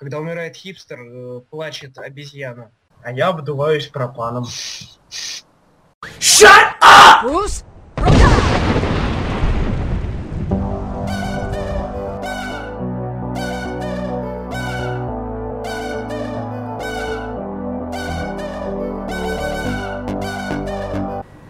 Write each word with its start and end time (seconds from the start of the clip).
Когда 0.00 0.18
умирает 0.18 0.56
хипстер, 0.56 0.98
э, 0.98 1.40
плачет 1.50 1.98
обезьяна. 1.98 2.70
А 3.02 3.12
я 3.12 3.28
обдуваюсь 3.28 3.86
пропаном. 3.86 4.46
Shut 6.18 6.72
up! 6.80 7.26
Bruce, 7.26 7.62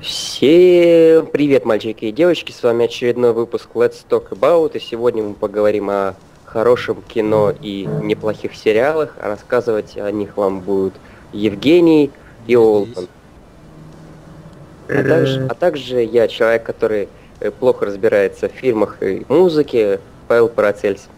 Всем 0.02 1.26
привет, 1.26 1.64
мальчики 1.64 2.06
и 2.06 2.10
девочки, 2.10 2.50
с 2.50 2.64
вами 2.64 2.86
очередной 2.86 3.32
выпуск 3.32 3.68
Let's 3.74 4.04
Talk 4.08 4.30
About, 4.30 4.76
и 4.76 4.80
сегодня 4.80 5.22
мы 5.22 5.34
поговорим 5.34 5.88
о 5.90 6.16
хорошем 6.52 7.02
кино 7.02 7.52
и 7.60 7.86
неплохих 8.02 8.54
сериалах, 8.54 9.14
а 9.20 9.28
рассказывать 9.28 9.96
о 9.96 10.10
них 10.10 10.36
вам 10.36 10.60
будут 10.60 10.94
Евгений 11.32 12.10
и 12.46 12.56
Олтон. 12.56 13.08
А 14.88 15.02
также, 15.04 15.46
а 15.48 15.54
также 15.54 16.02
я, 16.02 16.26
человек, 16.26 16.64
который 16.64 17.08
э, 17.38 17.52
плохо 17.52 17.86
разбирается 17.86 18.48
в 18.48 18.52
фильмах 18.52 19.00
и 19.02 19.24
музыке, 19.28 20.00
Павел 20.26 20.48
Парацельс. 20.48 21.08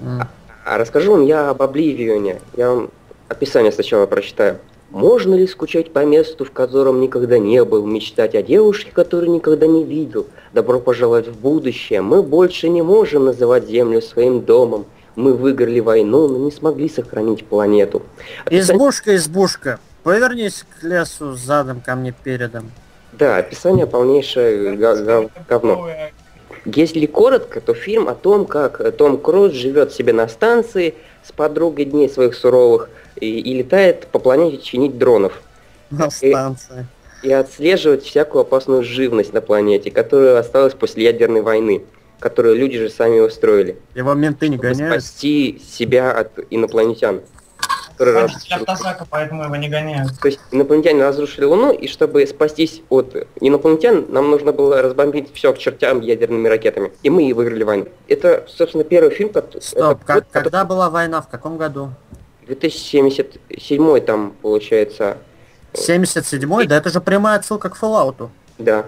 А, 0.00 0.28
а 0.64 0.78
расскажу 0.78 1.12
вам 1.12 1.26
я 1.26 1.50
об 1.50 1.60
Обливионе. 1.60 2.40
Я 2.56 2.70
вам 2.70 2.90
описание 3.28 3.72
сначала 3.72 4.06
прочитаю. 4.06 4.58
Можно 4.90 5.34
ли 5.34 5.46
скучать 5.46 5.92
по 5.92 6.04
месту, 6.04 6.46
в 6.46 6.50
котором 6.50 7.00
никогда 7.00 7.38
не 7.38 7.62
был, 7.62 7.86
мечтать 7.86 8.34
о 8.34 8.42
девушке, 8.42 8.90
которую 8.90 9.30
никогда 9.32 9.66
не 9.66 9.84
видел? 9.84 10.26
Добро 10.54 10.80
пожаловать 10.80 11.28
в 11.28 11.38
будущее. 11.38 12.00
Мы 12.00 12.22
больше 12.22 12.70
не 12.70 12.80
можем 12.80 13.26
называть 13.26 13.66
Землю 13.66 14.00
своим 14.00 14.40
домом. 14.40 14.86
Мы 15.14 15.34
выиграли 15.34 15.80
войну, 15.80 16.28
но 16.28 16.38
не 16.38 16.50
смогли 16.50 16.88
сохранить 16.88 17.44
планету. 17.44 18.02
Описание... 18.46 18.76
Избушка, 18.76 19.16
избушка. 19.16 19.78
Повернись 20.04 20.64
к 20.80 20.84
лесу 20.84 21.34
задом 21.34 21.82
ко 21.82 21.94
мне 21.94 22.14
передом. 22.24 22.70
Да, 23.12 23.36
описание 23.36 23.86
полнейшее 23.86 24.76
говно. 24.76 25.88
Если 26.64 27.04
коротко, 27.06 27.60
то 27.60 27.74
фильм 27.74 28.08
о 28.08 28.14
том, 28.14 28.46
как 28.46 28.96
Том 28.96 29.18
Круз 29.18 29.52
живет 29.52 29.92
себе 29.92 30.12
на 30.12 30.28
станции 30.28 30.94
с 31.24 31.32
подругой 31.32 31.84
дней 31.84 32.08
своих 32.08 32.34
суровых, 32.34 32.88
и, 33.20 33.40
и 33.40 33.54
летает 33.54 34.06
по 34.08 34.18
планете 34.18 34.58
чинить 34.58 34.98
дронов. 34.98 35.40
На 35.90 36.10
станции. 36.10 36.86
И, 37.22 37.28
и 37.28 37.32
отслеживать 37.32 38.04
всякую 38.04 38.42
опасную 38.42 38.84
живность 38.84 39.32
на 39.32 39.40
планете, 39.40 39.90
которая 39.90 40.38
осталась 40.38 40.74
после 40.74 41.04
ядерной 41.04 41.42
войны, 41.42 41.82
которую 42.20 42.56
люди 42.56 42.78
же 42.78 42.90
сами 42.90 43.20
устроили. 43.20 43.78
Его 43.94 44.14
менты 44.14 44.48
не 44.48 44.56
гоняют? 44.56 45.02
спасти 45.02 45.60
себя 45.66 46.12
от 46.12 46.30
инопланетян. 46.50 47.20
Которые 47.96 48.28
автозака, 48.50 49.06
поэтому 49.10 49.42
его 49.42 49.56
не 49.56 49.68
гоняют. 49.68 50.20
То 50.20 50.28
есть 50.28 50.38
инопланетяне 50.52 51.02
разрушили 51.02 51.44
Луну, 51.44 51.72
и 51.72 51.88
чтобы 51.88 52.24
спастись 52.28 52.82
от 52.90 53.26
инопланетян, 53.40 54.06
нам 54.08 54.30
нужно 54.30 54.52
было 54.52 54.80
разбомбить 54.82 55.34
все 55.34 55.52
к 55.52 55.58
чертям 55.58 56.00
ядерными 56.00 56.46
ракетами. 56.46 56.92
И 57.02 57.10
мы 57.10 57.28
и 57.28 57.32
выиграли 57.32 57.64
войну. 57.64 57.86
Это, 58.06 58.44
собственно, 58.46 58.84
первый 58.84 59.10
фильм, 59.10 59.30
который... 59.30 59.60
Стоп, 59.60 60.04
как, 60.04 60.28
который... 60.28 60.44
когда 60.44 60.64
была 60.64 60.90
война, 60.90 61.20
в 61.20 61.28
каком 61.28 61.58
году? 61.58 61.90
2077 62.48 64.00
там 64.00 64.34
получается. 64.42 65.18
77 65.74 66.66
Да 66.66 66.76
это 66.76 66.90
же 66.90 67.00
прямая 67.00 67.38
отсылка 67.38 67.68
к 67.70 67.80
Fallout. 67.80 68.28
Да. 68.58 68.86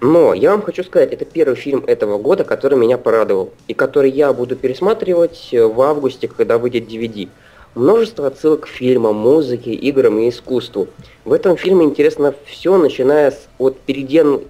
Но 0.00 0.34
я 0.34 0.50
вам 0.50 0.62
хочу 0.62 0.82
сказать, 0.82 1.12
это 1.12 1.24
первый 1.24 1.54
фильм 1.54 1.84
этого 1.86 2.18
года, 2.18 2.42
который 2.42 2.76
меня 2.76 2.98
порадовал. 2.98 3.52
И 3.68 3.74
который 3.74 4.10
я 4.10 4.32
буду 4.32 4.56
пересматривать 4.56 5.50
в 5.52 5.80
августе, 5.80 6.26
когда 6.28 6.58
выйдет 6.58 6.88
DVD. 6.88 7.28
Множество 7.74 8.26
отсылок 8.26 8.62
к 8.62 8.66
фильмам, 8.66 9.16
музыке, 9.16 9.72
играм 9.72 10.18
и 10.18 10.28
искусству. 10.28 10.88
В 11.24 11.32
этом 11.32 11.56
фильме 11.56 11.84
интересно 11.84 12.34
все, 12.46 12.76
начиная 12.76 13.30
с, 13.30 13.48
от 13.58 13.78
переден... 13.80 14.40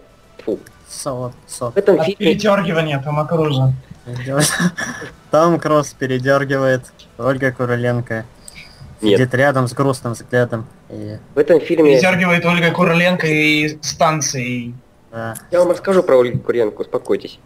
Фу. 0.44 0.58
Со, 0.88 1.32
со. 1.46 1.70
В 1.70 1.76
этом 1.76 2.00
от 2.00 2.06
фильме... 2.06 2.16
передергивания 2.18 3.00
Тома 3.02 3.26
Круза. 3.26 3.74
Том 5.30 5.60
Круз 5.60 5.94
передергивает 5.98 6.82
Ольга 7.18 7.52
Куроленко. 7.52 8.24
Нет. 9.02 9.18
Сидит 9.18 9.34
рядом 9.34 9.66
с 9.66 9.72
грустным 9.72 10.12
взглядом. 10.12 10.66
И... 10.88 11.18
В 11.34 11.38
этом 11.38 11.60
фильме... 11.60 11.94
Передергивает 11.94 12.46
Ольга 12.46 12.70
Куроленко 12.70 13.26
и 13.26 13.78
станции. 13.82 14.74
Да. 15.10 15.34
Я 15.50 15.58
вам 15.58 15.70
расскажу 15.70 16.02
про 16.02 16.16
Ольгу 16.16 16.38
Куроленко, 16.38 16.82
успокойтесь. 16.82 17.40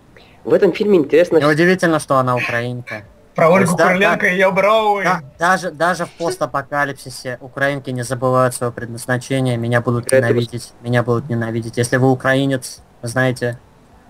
В 0.45 0.53
этом 0.53 0.73
фильме 0.73 0.99
интересно... 0.99 1.39
Неудивительно, 1.39 1.99
что 1.99 2.17
она 2.17 2.37
украинка. 2.37 3.05
Про 3.35 3.49
Ольгу 3.49 3.71
есть, 3.71 3.83
Куроленко 3.83 4.21
да, 4.21 4.29
и 4.29 4.33
ее 4.33 4.51
броуи. 4.51 5.05
Да, 5.05 5.23
даже, 5.39 5.71
даже 5.71 6.05
в 6.07 6.11
постапокалипсисе 6.13 7.39
украинки 7.41 7.91
не 7.91 8.03
забывают 8.03 8.55
свое 8.55 8.73
предназначение. 8.73 9.57
Меня 9.57 9.81
будут 9.81 10.07
это 10.07 10.19
ненавидеть. 10.19 10.73
Меня 10.83 11.03
будут 11.03 11.29
ненавидеть. 11.29 11.77
Если 11.77 11.97
вы 11.97 12.11
украинец, 12.11 12.81
знаете, 13.03 13.59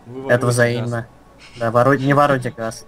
вы 0.07 0.31
это 0.33 0.47
взаимно. 0.47 1.07
Да, 1.57 1.71
воруй, 1.71 1.99
не 1.99 2.13
воруйте 2.13 2.51
газ. 2.51 2.85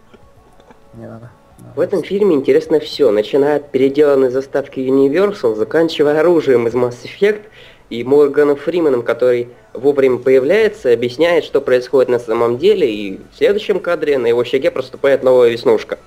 Не 0.95 1.07
надо. 1.07 1.31
В 1.79 1.81
этом 1.81 2.03
фильме 2.03 2.35
интересно 2.35 2.81
все, 2.81 3.11
начиная 3.13 3.59
от 3.59 3.71
переделанной 3.71 4.31
заставки 4.31 4.81
Universal, 4.81 5.55
заканчивая 5.55 6.19
оружием 6.19 6.67
из 6.67 6.75
Mass 6.75 6.97
Effect 7.05 7.43
и 7.89 8.03
Морганом 8.03 8.57
Фриманом, 8.57 9.03
который 9.03 9.51
вовремя 9.75 10.19
появляется, 10.19 10.93
объясняет, 10.93 11.45
что 11.45 11.61
происходит 11.61 12.09
на 12.09 12.19
самом 12.19 12.59
деле, 12.59 12.93
и 12.93 13.21
в 13.33 13.37
следующем 13.39 13.79
кадре 13.79 14.19
на 14.19 14.27
его 14.27 14.43
щеке 14.43 14.73
проступает 14.73 15.23
новая 15.23 15.51
веснушка. 15.51 15.99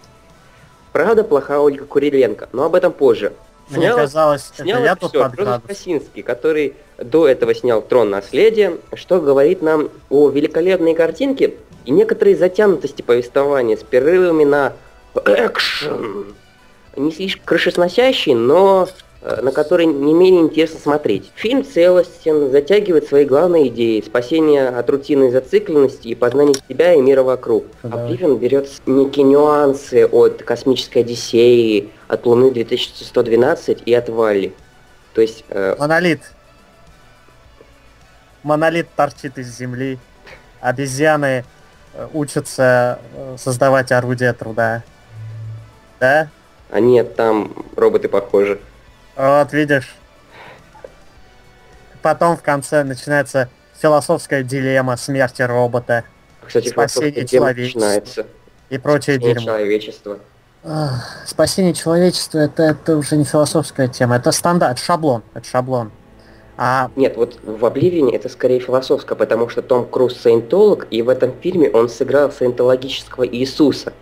Правда, 0.92 1.24
плоха 1.24 1.62
Ольга 1.62 1.86
Куриленко, 1.86 2.50
но 2.52 2.66
об 2.66 2.76
этом 2.76 2.92
позже. 2.92 3.32
Мне 3.70 3.86
снял, 3.86 3.96
казалось, 3.96 4.52
снял 4.54 4.80
это 4.80 4.86
я 4.86 4.96
тут 4.98 5.14
Косинский, 5.66 6.22
который 6.22 6.74
до 6.98 7.30
этого 7.30 7.56
снял 7.56 7.82
«Трон 7.82 8.10
наследия», 8.10 8.78
что 8.94 9.22
говорит 9.22 9.62
нам 9.62 9.90
о 10.10 10.30
великолепной 10.30 10.94
картинке 10.94 11.54
и 11.86 11.92
некоторой 11.92 12.36
затянутости 12.36 13.02
повествования 13.02 13.78
с 13.78 13.84
перерывами 13.84 14.44
на 14.44 14.74
экшен. 15.16 16.36
Не 16.96 17.12
слишком 17.12 17.46
крышесносящий, 17.46 18.34
но 18.34 18.88
э, 19.22 19.42
на 19.42 19.52
который 19.52 19.86
не 19.86 20.14
менее 20.14 20.42
интересно 20.42 20.80
смотреть. 20.80 21.32
Фильм 21.36 21.64
целостен, 21.66 22.52
затягивает 22.52 23.08
свои 23.08 23.24
главные 23.26 23.70
идеи, 23.70 24.02
спасение 24.02 24.68
от 24.68 24.90
рутинной 24.90 25.32
зацикленности 25.32 26.10
и 26.10 26.16
познание 26.16 26.56
себя 26.68 26.94
и 26.94 27.02
мира 27.02 27.24
вокруг. 27.24 27.66
Да. 27.84 28.04
Обливион 28.04 28.38
берет 28.38 28.70
некие 28.86 29.24
нюансы 29.24 30.06
от 30.06 30.44
космической 30.44 31.00
Одиссеи, 31.00 31.90
от 32.10 32.26
Луны 32.26 32.52
2112 32.52 33.84
и 33.86 33.94
от 33.94 34.10
Валли. 34.10 34.54
То 35.14 35.22
есть... 35.22 35.46
Э... 35.50 35.76
Монолит. 35.80 36.22
Монолит 38.44 38.88
торчит 38.98 39.38
из 39.38 39.56
земли. 39.56 39.98
Обезьяны 40.60 41.46
э, 41.94 42.08
учатся 42.12 43.00
э, 43.14 43.36
создавать 43.38 43.94
орудия 43.94 44.34
труда 44.34 44.84
да? 46.02 46.30
А 46.72 46.80
нет, 46.80 47.16
там 47.16 47.54
роботы 47.78 48.10
похожи. 48.10 48.60
Вот, 49.16 49.54
видишь. 49.54 49.96
Потом 52.02 52.36
в 52.36 52.42
конце 52.42 52.84
начинается 52.84 53.50
философская 53.80 54.44
дилемма 54.44 54.98
смерти 54.98 55.44
робота. 55.44 56.04
Кстати, 56.46 56.70
спасение 56.70 57.26
человечества. 57.26 58.26
И 58.70 58.78
прочее 58.78 59.18
спасение 59.18 59.36
дерьмо. 59.36 59.46
человечества. 59.46 60.20
Ах, 60.64 61.24
спасение 61.26 61.74
человечества 61.74 62.40
это, 62.40 62.64
это 62.64 62.98
уже 62.98 63.18
не 63.18 63.24
философская 63.24 63.88
тема, 63.88 64.16
это 64.18 64.32
стандарт, 64.32 64.80
шаблон, 64.80 65.24
это 65.34 65.48
шаблон. 65.48 65.92
А... 66.58 66.92
Нет, 66.96 67.18
вот 67.18 67.40
в 67.44 67.66
Обливине 67.66 68.16
это 68.16 68.30
скорее 68.30 68.60
философское, 68.60 69.16
потому 69.16 69.50
что 69.50 69.62
Том 69.62 69.88
Круз 69.88 70.18
саентолог, 70.18 70.88
и 70.92 71.02
в 71.02 71.10
этом 71.10 71.34
фильме 71.42 71.70
он 71.70 71.90
сыграл 71.90 72.32
саентологического 72.32 73.28
Иисуса. 73.28 73.94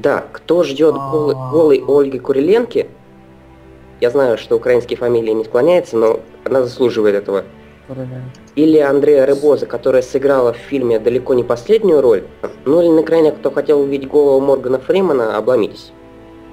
Да, 0.00 0.24
кто 0.32 0.62
ждет 0.62 0.94
голой, 0.94 1.34
голой 1.34 1.84
Ольги 1.86 2.18
Куриленки? 2.18 2.88
Я 4.00 4.08
знаю, 4.08 4.38
что 4.38 4.56
украинские 4.56 4.96
фамилии 4.96 5.32
не 5.32 5.44
склоняются, 5.44 5.98
но 5.98 6.20
она 6.42 6.62
заслуживает 6.62 7.14
этого. 7.14 7.44
Или 8.54 8.78
Андрея 8.78 9.26
Рыбоза, 9.26 9.66
которая 9.66 10.00
сыграла 10.00 10.54
в 10.54 10.56
фильме 10.56 10.98
далеко 10.98 11.34
не 11.34 11.44
последнюю 11.44 12.00
роль. 12.00 12.24
Ну 12.64 12.80
или 12.80 12.88
на 12.88 13.02
крайне, 13.02 13.30
кто 13.30 13.50
хотел 13.50 13.80
увидеть 13.80 14.08
голову 14.08 14.40
Моргана 14.40 14.78
Фримана, 14.78 15.36
обломитесь. 15.36 15.92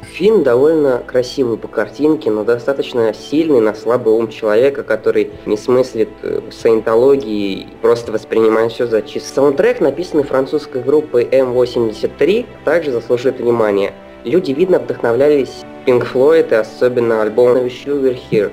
Фильм 0.03 0.43
довольно 0.43 1.03
красивый 1.05 1.57
по 1.57 1.67
картинке, 1.67 2.29
но 2.29 2.43
достаточно 2.43 3.13
сильный 3.13 3.61
на 3.61 3.73
слабый 3.73 4.13
ум 4.13 4.29
человека, 4.29 4.83
который 4.83 5.31
не 5.45 5.57
смыслит 5.57 6.09
э, 6.21 6.41
саентологии 6.51 7.61
и 7.61 7.67
просто 7.81 8.11
воспринимает 8.11 8.71
все 8.71 8.85
за 8.85 9.01
чисто. 9.01 9.33
Саундтрек, 9.33 9.81
написанный 9.81 10.23
французской 10.23 10.83
группой 10.83 11.23
М83, 11.25 12.45
также 12.63 12.91
заслуживает 12.91 13.39
внимания. 13.39 13.93
Люди, 14.23 14.51
видно, 14.51 14.79
вдохновлялись 14.79 15.63
Pink 15.85 16.07
Floyd 16.13 16.51
и 16.51 16.55
особенно 16.55 17.21
альбомом 17.21 17.65
You 17.65 18.01
Were 18.01 18.17
Here. 18.31 18.51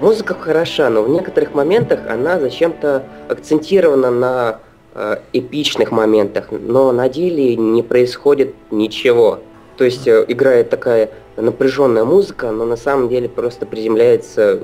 Музыка 0.00 0.34
хороша, 0.34 0.88
но 0.88 1.02
в 1.02 1.08
некоторых 1.08 1.54
моментах 1.54 2.00
она 2.08 2.38
зачем-то 2.38 3.04
акцентирована 3.28 4.10
на 4.10 4.60
э, 4.94 5.16
эпичных 5.32 5.90
моментах, 5.90 6.48
но 6.50 6.92
на 6.92 7.08
деле 7.08 7.56
не 7.56 7.82
происходит 7.82 8.54
ничего. 8.70 9.40
То 9.76 9.84
есть 9.84 10.06
э, 10.08 10.24
играет 10.28 10.70
такая 10.70 11.10
напряженная 11.36 12.04
музыка, 12.04 12.50
но 12.50 12.64
на 12.64 12.76
самом 12.76 13.08
деле 13.08 13.28
просто 13.28 13.66
приземляется 13.66 14.60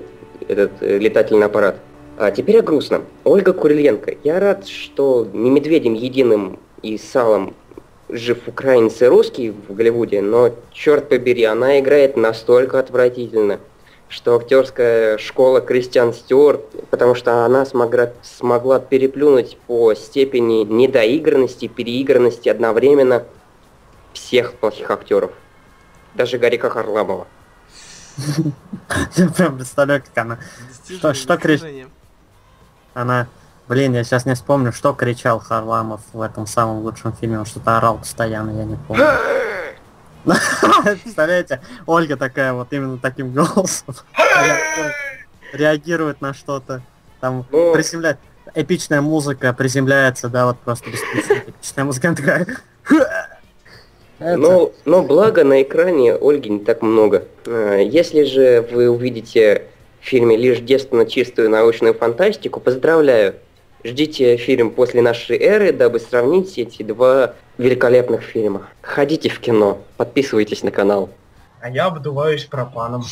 этот 0.48 0.72
э, 0.80 0.98
летательный 0.98 1.46
аппарат. 1.46 1.76
А 2.18 2.30
теперь 2.30 2.58
о 2.58 2.62
грустном. 2.62 3.04
Ольга 3.24 3.52
Куриленко. 3.52 4.14
Я 4.22 4.40
рад, 4.40 4.66
что 4.66 5.26
не 5.32 5.50
медведем 5.50 5.94
единым 5.94 6.58
и 6.82 6.98
салом 6.98 7.54
жив 8.08 8.46
украинец 8.46 9.00
и 9.00 9.06
русский 9.06 9.50
в 9.50 9.74
Голливуде, 9.74 10.20
но, 10.20 10.50
черт 10.70 11.08
побери, 11.08 11.44
она 11.44 11.80
играет 11.80 12.16
настолько 12.16 12.78
отвратительно, 12.78 13.58
что 14.08 14.36
актерская 14.36 15.16
школа 15.16 15.62
Кристиан 15.62 16.12
Стюарт, 16.12 16.60
потому 16.90 17.14
что 17.14 17.46
она 17.46 17.64
смогла, 17.64 18.12
смогла 18.22 18.78
переплюнуть 18.78 19.56
по 19.66 19.94
степени 19.94 20.64
недоигранности 20.64 21.68
переигранности 21.68 22.50
одновременно 22.50 23.24
всех 24.12 24.54
плохих 24.54 24.90
актеров. 24.90 25.32
Даже 26.14 26.38
Гарика 26.38 26.70
Харламова. 26.70 27.26
Я 29.16 29.28
прям 29.28 29.56
представляю, 29.56 30.02
как 30.02 30.18
она... 30.18 30.38
Что, 30.88 31.14
что 31.14 31.36
кричит? 31.36 31.88
Она... 32.94 33.28
Блин, 33.68 33.94
я 33.94 34.04
сейчас 34.04 34.26
не 34.26 34.34
вспомню, 34.34 34.72
что 34.72 34.92
кричал 34.92 35.38
Харламов 35.38 36.02
в 36.12 36.20
этом 36.20 36.46
самом 36.46 36.80
лучшем 36.80 37.14
фильме. 37.14 37.38
Он 37.38 37.46
что-то 37.46 37.78
орал 37.78 37.98
постоянно, 37.98 38.50
я 38.50 38.64
не 38.64 38.76
помню. 38.76 39.06
Представляете, 41.02 41.60
Ольга 41.86 42.16
такая 42.16 42.52
вот 42.52 42.72
именно 42.72 42.98
таким 42.98 43.32
голосом 43.32 43.94
реагирует 45.52 46.20
на 46.20 46.34
что-то. 46.34 46.82
Там 47.20 47.44
приземляет. 47.44 48.18
Эпичная 48.54 49.00
музыка 49.00 49.52
приземляется, 49.54 50.28
да, 50.28 50.46
вот 50.46 50.58
просто 50.58 50.90
эпичная 50.90 51.84
музыка 51.84 52.14
такая. 52.14 52.46
Но, 54.36 54.72
но 54.84 55.02
благо 55.02 55.44
на 55.44 55.62
экране 55.62 56.14
Ольги 56.14 56.48
не 56.48 56.60
так 56.60 56.82
много. 56.82 57.26
А, 57.46 57.78
если 57.78 58.24
же 58.24 58.66
вы 58.70 58.88
увидите 58.88 59.66
в 60.00 60.06
фильме 60.06 60.36
лишь 60.36 60.60
детственно 60.60 61.06
чистую 61.06 61.50
научную 61.50 61.94
фантастику, 61.94 62.60
поздравляю. 62.60 63.36
Ждите 63.84 64.36
фильм 64.36 64.70
после 64.70 65.02
нашей 65.02 65.36
эры, 65.38 65.72
дабы 65.72 65.98
сравнить 65.98 66.56
эти 66.56 66.82
два 66.82 67.34
великолепных 67.58 68.22
фильма. 68.22 68.68
Ходите 68.80 69.28
в 69.28 69.40
кино, 69.40 69.78
подписывайтесь 69.96 70.62
на 70.62 70.70
канал. 70.70 71.10
А 71.60 71.68
я 71.68 71.86
обдуваюсь 71.86 72.44
пропаном. 72.44 73.04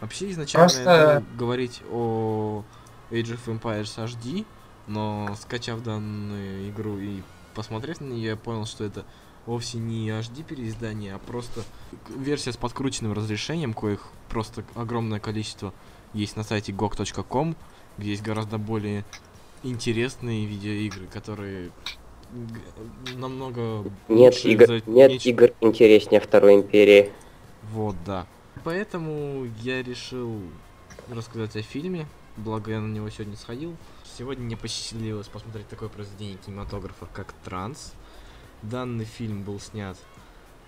Вообще 0.00 0.30
изначально 0.30 0.66
Просто... 0.66 1.22
говорить 1.38 1.82
о 1.92 2.64
Age 3.12 3.36
of 3.36 3.60
Empires 3.60 3.96
HD, 3.96 4.44
но 4.88 5.28
скачав 5.40 5.82
данную 5.82 6.68
игру 6.70 6.98
и 6.98 7.22
посмотрев 7.54 8.00
на 8.00 8.06
нее, 8.06 8.30
я 8.30 8.36
понял, 8.36 8.66
что 8.66 8.84
это 8.84 9.04
вовсе 9.46 9.78
не 9.78 10.08
HD 10.08 10.44
переиздание, 10.44 11.14
а 11.14 11.18
просто 11.18 11.62
версия 12.08 12.52
с 12.52 12.56
подкрученным 12.56 13.12
разрешением, 13.12 13.74
коих 13.74 14.08
просто 14.28 14.64
огромное 14.74 15.20
количество 15.20 15.72
есть 16.14 16.36
на 16.36 16.42
сайте 16.42 16.72
gog.com, 16.72 17.56
где 17.98 18.10
есть 18.10 18.22
гораздо 18.22 18.58
более 18.58 19.04
интересные 19.62 20.46
видеоигры, 20.46 21.06
которые 21.06 21.70
намного 23.14 23.84
нет 24.08 24.44
игр 24.44 24.66
за... 24.66 24.74
нет 24.86 25.10
меньше... 25.10 25.28
игр 25.28 25.50
интереснее 25.60 26.20
второй 26.20 26.54
империи. 26.54 27.12
Вот 27.72 27.96
да. 28.04 28.26
Поэтому 28.64 29.46
я 29.60 29.82
решил 29.82 30.40
рассказать 31.10 31.56
о 31.56 31.62
фильме. 31.62 32.06
Благо 32.36 32.70
я 32.70 32.80
на 32.80 32.92
него 32.92 33.10
сегодня 33.10 33.36
сходил. 33.36 33.76
Сегодня 34.16 34.44
мне 34.44 34.56
посчастливилось 34.56 35.28
посмотреть 35.28 35.68
такое 35.68 35.88
произведение 35.88 36.38
кинематографа 36.44 37.06
как 37.12 37.32
транс 37.44 37.92
Данный 38.62 39.04
фильм 39.04 39.42
был 39.42 39.58
снят 39.58 39.98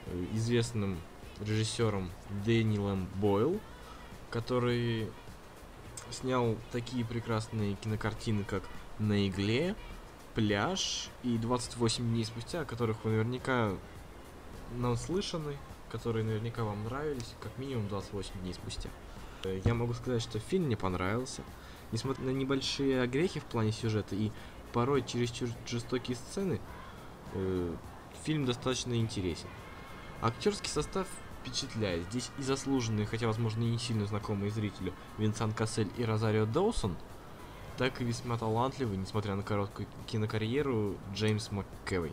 э, 0.06 0.26
известным 0.35 0.99
режиссером 1.41 2.11
Дэниелом 2.44 3.08
Бойл, 3.17 3.61
который 4.31 5.08
снял 6.11 6.56
такие 6.73 7.05
прекрасные 7.05 7.75
кинокартины, 7.75 8.44
как 8.44 8.62
«На 8.99 9.29
игле», 9.29 9.75
«Пляж» 10.35 11.08
и 11.23 11.37
«28 11.37 12.02
дней 12.02 12.25
спустя», 12.25 12.62
о 12.62 12.64
которых 12.64 13.05
вы 13.05 13.12
наверняка 13.12 13.73
наслышаны, 14.76 15.56
которые 15.91 16.25
наверняка 16.25 16.64
вам 16.64 16.85
нравились, 16.85 17.35
как 17.41 17.56
минимум 17.58 17.88
28 17.88 18.32
дней 18.41 18.55
спустя. 18.55 18.91
Э, 19.44 19.61
я 19.64 19.75
могу 19.75 19.94
сказать, 19.94 20.23
что 20.23 20.38
фильм 20.38 20.64
мне 20.64 20.76
понравился. 20.76 21.43
Несмотря 21.93 22.25
на 22.25 22.31
небольшие 22.31 23.02
огрехи 23.02 23.38
в 23.38 23.44
плане 23.44 23.70
сюжета 23.70 24.17
и 24.17 24.32
порой 24.73 25.05
чересчур 25.06 25.49
жестокие 25.67 26.17
сцены, 26.17 26.61
фильм 28.25 28.47
достаточно 28.47 28.95
интересен. 28.95 29.49
Актерский 30.23 30.71
состав 30.71 31.07
впечатляет. 31.43 32.05
Здесь 32.11 32.31
и 32.39 32.43
заслуженные, 32.43 33.07
хотя, 33.07 33.27
возможно, 33.27 33.63
и 33.63 33.67
не 33.67 33.79
сильно 33.79 34.07
знакомые 34.07 34.51
зрителю, 34.51 34.93
Винсан 35.19 35.53
Кассель 35.53 35.91
и 35.97 36.05
Розарио 36.05 36.47
Доусон, 36.47 36.97
так 37.77 38.01
и 38.01 38.05
весьма 38.05 38.39
талантливый, 38.39 38.97
несмотря 38.97 39.35
на 39.35 39.43
короткую 39.43 39.87
кинокарьеру, 40.07 40.95
Джеймс 41.15 41.51
МакКевой. 41.51 42.13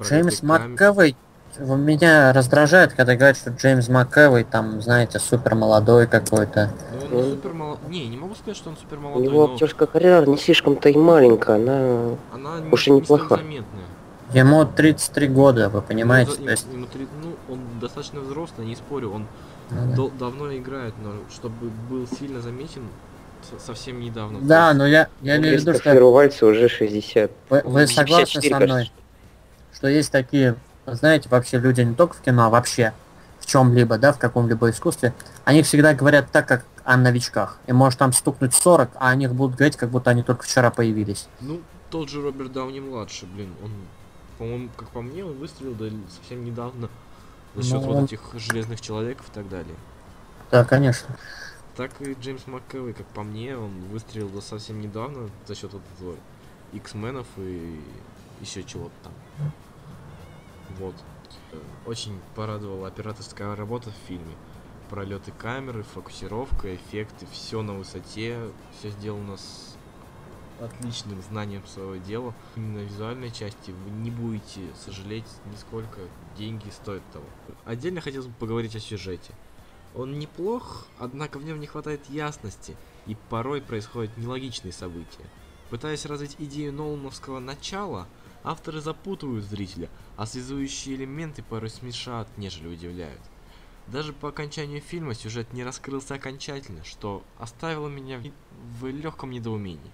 Джеймс 0.00 0.42
МакКевой 0.42 1.16
меня 1.58 2.32
раздражает, 2.32 2.92
когда 2.92 3.16
говорят, 3.16 3.36
что 3.38 3.50
Джеймс 3.50 3.88
МакКевой 3.88 4.44
там, 4.44 4.82
знаете, 4.82 5.18
супер 5.18 5.54
молодой 5.54 6.06
какой-то. 6.06 6.70
Ну, 7.10 7.18
он 7.18 7.30
супер 7.30 7.52
мало... 7.54 7.78
Не, 7.88 8.06
не 8.08 8.16
могу 8.16 8.34
сказать, 8.34 8.56
что 8.56 8.68
он 8.68 8.76
супер 8.76 8.98
молодой. 8.98 9.22
У 9.22 9.30
него 9.30 9.46
но... 9.46 9.54
актерская 9.54 9.88
карьера 9.88 10.26
не 10.26 10.36
слишком-то 10.36 10.90
и 10.90 10.96
маленькая, 10.96 11.56
она, 11.56 12.16
она 12.32 12.68
уже 12.70 12.90
не, 12.90 13.00
неплоха. 13.00 13.40
Ему 14.32 14.64
33 14.64 15.28
года, 15.28 15.68
вы 15.68 15.80
понимаете? 15.80 16.32
Ну, 16.38 16.44
то 16.44 16.50
есть... 16.50 16.66
ему 16.72 16.86
3... 16.86 17.08
ну, 17.22 17.54
он 17.54 17.60
достаточно 17.80 18.20
взрослый, 18.20 18.66
не 18.66 18.76
спорю, 18.76 19.12
он 19.12 19.26
ну, 19.70 20.08
да. 20.08 20.18
давно 20.18 20.54
играет, 20.56 20.94
но 21.02 21.12
чтобы 21.32 21.70
был 21.88 22.06
сильно 22.06 22.40
заметен, 22.40 22.82
совсем 23.58 24.00
недавно. 24.00 24.40
Да, 24.40 24.72
но 24.74 24.86
я, 24.86 25.08
я 25.22 25.36
имею 25.38 25.58
в 25.58 25.60
виду, 25.60 25.74
что... 25.74 26.10
Вальцу 26.10 26.48
уже 26.48 26.68
60. 26.68 27.30
Вы, 27.50 27.62
вы 27.64 27.86
согласны 27.86 28.42
со 28.42 28.56
мной, 28.56 28.68
кажется. 28.68 28.92
что 29.74 29.88
есть 29.88 30.12
такие, 30.12 30.56
знаете, 30.86 31.28
вообще 31.28 31.58
люди 31.58 31.80
не 31.80 31.94
только 31.94 32.14
в 32.14 32.20
кино, 32.20 32.46
а 32.46 32.50
вообще 32.50 32.92
в 33.40 33.46
чем-либо, 33.46 33.98
да, 33.98 34.12
в 34.12 34.18
каком-либо 34.18 34.70
искусстве, 34.70 35.14
они 35.44 35.62
всегда 35.62 35.94
говорят 35.94 36.30
так, 36.30 36.46
как 36.46 36.64
о 36.84 36.96
новичках. 36.96 37.58
И 37.66 37.72
может 37.72 37.98
там 37.98 38.12
стукнуть 38.12 38.54
40, 38.54 38.90
а 38.94 39.10
о 39.10 39.14
них 39.14 39.34
будут 39.34 39.56
говорить, 39.56 39.76
как 39.76 39.90
будто 39.90 40.10
они 40.10 40.22
только 40.22 40.44
вчера 40.44 40.70
появились. 40.70 41.28
Ну, 41.40 41.60
тот 41.90 42.08
же 42.08 42.22
Роберт 42.22 42.52
Дауни 42.52 42.80
младший, 42.80 43.28
блин, 43.28 43.50
он 43.62 43.70
по-моему, 44.38 44.70
как 44.76 44.88
по 44.90 45.02
мне, 45.02 45.24
он 45.24 45.34
выстрелил 45.34 45.74
да, 45.74 45.90
совсем 46.08 46.44
недавно 46.44 46.88
за 47.54 47.62
счет 47.62 47.82
ну, 47.82 47.92
вот 47.92 48.04
этих 48.04 48.20
железных 48.34 48.80
человеков 48.80 49.28
и 49.28 49.32
так 49.32 49.48
далее. 49.48 49.74
Да, 50.50 50.64
конечно. 50.64 51.16
Так 51.76 52.00
и 52.00 52.14
Джеймс 52.14 52.46
МакКевой, 52.46 52.92
как 52.92 53.06
по 53.06 53.22
мне, 53.22 53.56
он 53.56 53.72
выстрелил 53.90 54.28
да, 54.28 54.40
совсем 54.40 54.80
недавно 54.80 55.28
за 55.46 55.54
счет 55.54 55.72
вот 55.72 55.82
этого 55.96 56.14
X-менов 56.72 57.26
и 57.36 57.80
еще 58.40 58.62
чего-то 58.62 58.94
там. 59.04 59.12
Вот. 60.78 60.94
Очень 61.86 62.20
порадовала 62.34 62.88
операторская 62.88 63.54
работа 63.56 63.90
в 63.90 64.08
фильме. 64.08 64.34
Пролеты 64.90 65.32
камеры, 65.32 65.82
фокусировка, 65.82 66.74
эффекты, 66.74 67.26
все 67.30 67.62
на 67.62 67.74
высоте, 67.74 68.38
все 68.78 68.90
сделано 68.90 69.36
с 69.36 69.76
отличным 70.60 71.22
знанием 71.22 71.66
своего 71.66 71.96
дела, 71.96 72.34
именно 72.56 72.78
визуальной 72.78 73.30
части, 73.30 73.70
вы 73.70 73.90
не 73.90 74.10
будете 74.10 74.60
сожалеть 74.84 75.28
нисколько, 75.52 76.00
деньги 76.36 76.68
стоят 76.70 77.02
того. 77.12 77.24
Отдельно 77.64 78.00
хотелось 78.00 78.26
бы 78.26 78.34
поговорить 78.34 78.76
о 78.76 78.80
сюжете. 78.80 79.32
Он 79.94 80.18
неплох, 80.18 80.86
однако 80.98 81.38
в 81.38 81.44
нем 81.44 81.60
не 81.60 81.66
хватает 81.66 82.08
ясности, 82.08 82.76
и 83.06 83.16
порой 83.30 83.62
происходят 83.62 84.16
нелогичные 84.16 84.72
события. 84.72 85.24
Пытаясь 85.70 86.06
развить 86.06 86.36
идею 86.38 86.72
Нолановского 86.72 87.40
начала, 87.40 88.06
авторы 88.42 88.80
запутывают 88.80 89.44
зрителя, 89.44 89.88
а 90.16 90.26
связующие 90.26 90.96
элементы 90.96 91.42
порой 91.42 91.70
смешат, 91.70 92.28
нежели 92.36 92.68
удивляют. 92.68 93.20
Даже 93.86 94.12
по 94.12 94.28
окончанию 94.28 94.82
фильма 94.82 95.14
сюжет 95.14 95.52
не 95.52 95.64
раскрылся 95.64 96.14
окончательно, 96.14 96.84
что 96.84 97.22
оставило 97.38 97.88
меня 97.88 98.20
в 98.78 98.86
легком 98.86 99.30
недоумении. 99.30 99.92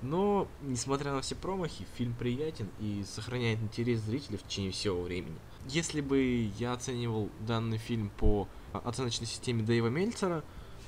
Но, 0.00 0.46
несмотря 0.62 1.12
на 1.12 1.20
все 1.22 1.34
промахи, 1.34 1.84
фильм 1.96 2.14
приятен 2.14 2.68
и 2.78 3.04
сохраняет 3.04 3.60
интерес 3.60 4.00
зрителя 4.00 4.38
в 4.38 4.44
течение 4.44 4.70
всего 4.70 5.02
времени. 5.02 5.36
Если 5.66 6.00
бы 6.00 6.50
я 6.58 6.72
оценивал 6.72 7.30
данный 7.40 7.78
фильм 7.78 8.10
по 8.16 8.46
оценочной 8.72 9.26
системе 9.26 9.64
Дэйва 9.64 9.88
Мельцера, 9.88 10.44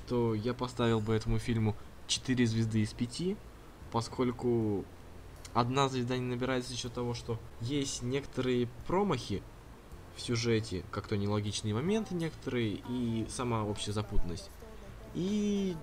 то 0.08 0.34
я 0.34 0.54
поставил 0.54 1.00
бы 1.00 1.12
этому 1.14 1.38
фильму 1.38 1.74
4 2.06 2.46
звезды 2.46 2.82
из 2.82 2.92
5, 2.92 3.36
поскольку 3.90 4.84
одна 5.54 5.88
звезда 5.88 6.16
не 6.16 6.26
набирается 6.26 6.70
за 6.70 6.76
счет 6.76 6.92
того, 6.92 7.14
что 7.14 7.38
есть 7.60 8.02
некоторые 8.02 8.68
промахи 8.86 9.42
в 10.16 10.20
сюжете, 10.20 10.84
как 10.90 11.08
то 11.08 11.16
нелогичные 11.16 11.74
моменты 11.74 12.14
некоторые 12.14 12.80
и 12.88 13.26
сама 13.28 13.64
общая 13.64 13.92
запутанность. 13.92 14.50
И 15.14 15.76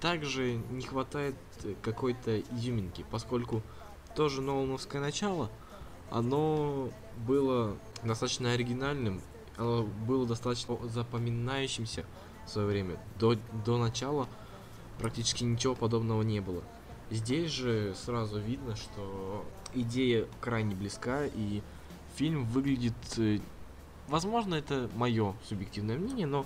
также 0.00 0.54
не 0.70 0.82
хватает 0.82 1.34
какой-то 1.82 2.40
изюминки, 2.40 3.04
поскольку 3.10 3.62
тоже 4.16 4.42
Нолановское 4.42 5.00
начало, 5.00 5.50
Оно 6.10 6.90
было 7.26 7.76
достаточно 8.02 8.52
оригинальным, 8.52 9.20
оно 9.56 9.84
было 9.84 10.26
достаточно 10.26 10.76
запоминающимся 10.88 12.04
в 12.46 12.50
свое 12.50 12.66
время. 12.66 12.98
До, 13.18 13.36
до 13.64 13.78
начала 13.78 14.26
практически 14.98 15.44
ничего 15.44 15.74
подобного 15.76 16.22
не 16.22 16.40
было. 16.40 16.62
Здесь 17.10 17.50
же 17.50 17.94
сразу 17.94 18.40
видно, 18.40 18.74
что 18.74 19.44
идея 19.74 20.26
крайне 20.40 20.74
близка, 20.74 21.26
и 21.26 21.62
фильм 22.16 22.44
выглядит... 22.46 22.94
э, 23.18 23.38
Возможно, 24.08 24.56
это 24.56 24.90
мое 24.96 25.34
субъективное 25.48 25.96
мнение, 25.96 26.26
но 26.26 26.44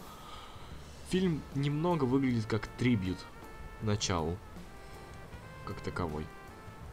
фильм 1.09 1.41
немного 1.55 2.05
выглядит 2.05 2.45
как 2.47 2.67
трибют 2.79 3.19
началу, 3.83 4.37
как 5.67 5.81
таковой. 5.81 6.27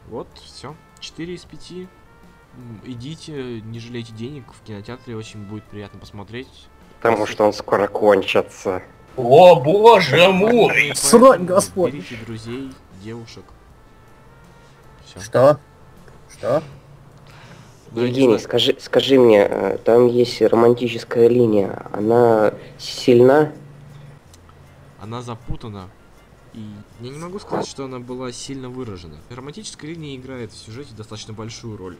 Вот, 0.08 0.28
все. 0.34 0.74
4 1.00 1.34
из 1.34 1.44
5. 1.44 1.72
М, 1.72 2.80
Идите, 2.84 3.60
не 3.62 3.78
жалейте 3.80 4.12
денег, 4.12 4.44
в 4.52 4.62
кинотеатре 4.62 5.16
очень 5.16 5.44
будет 5.44 5.64
приятно 5.64 5.98
посмотреть. 5.98 6.68
Потому 7.00 7.26
что 7.26 7.44
он 7.44 7.52
скоро 7.52 7.88
кончится. 7.88 8.82
О 9.16 9.56
боже 9.60 10.28
мой! 10.30 10.92
Срань, 10.94 11.44
Господь! 11.44 11.92
Берите 11.92 12.16
друзей, 12.24 12.72
девушек. 13.02 13.44
Все. 15.04 15.20
Что? 15.20 15.60
Что? 16.30 16.62
Евгений, 17.94 18.38
скажи, 18.38 18.74
скажи 18.80 19.18
мне, 19.18 19.40
э, 19.42 19.78
там 19.84 20.06
есть 20.06 20.40
романтическая 20.40 21.28
линия, 21.28 21.86
она 21.92 22.54
сильна? 22.78 23.52
Она 24.98 25.20
запутана. 25.20 25.90
И 26.54 26.60
я 27.00 27.10
не 27.10 27.18
могу 27.18 27.38
сказать, 27.38 27.66
что 27.66 27.84
она 27.84 27.98
была 27.98 28.30
сильно 28.30 28.68
выражена. 28.68 29.16
Романтическая 29.30 29.90
линия 29.90 30.16
играет 30.16 30.52
в 30.52 30.56
сюжете 30.56 30.94
достаточно 30.94 31.32
большую 31.32 31.76
роль. 31.76 31.96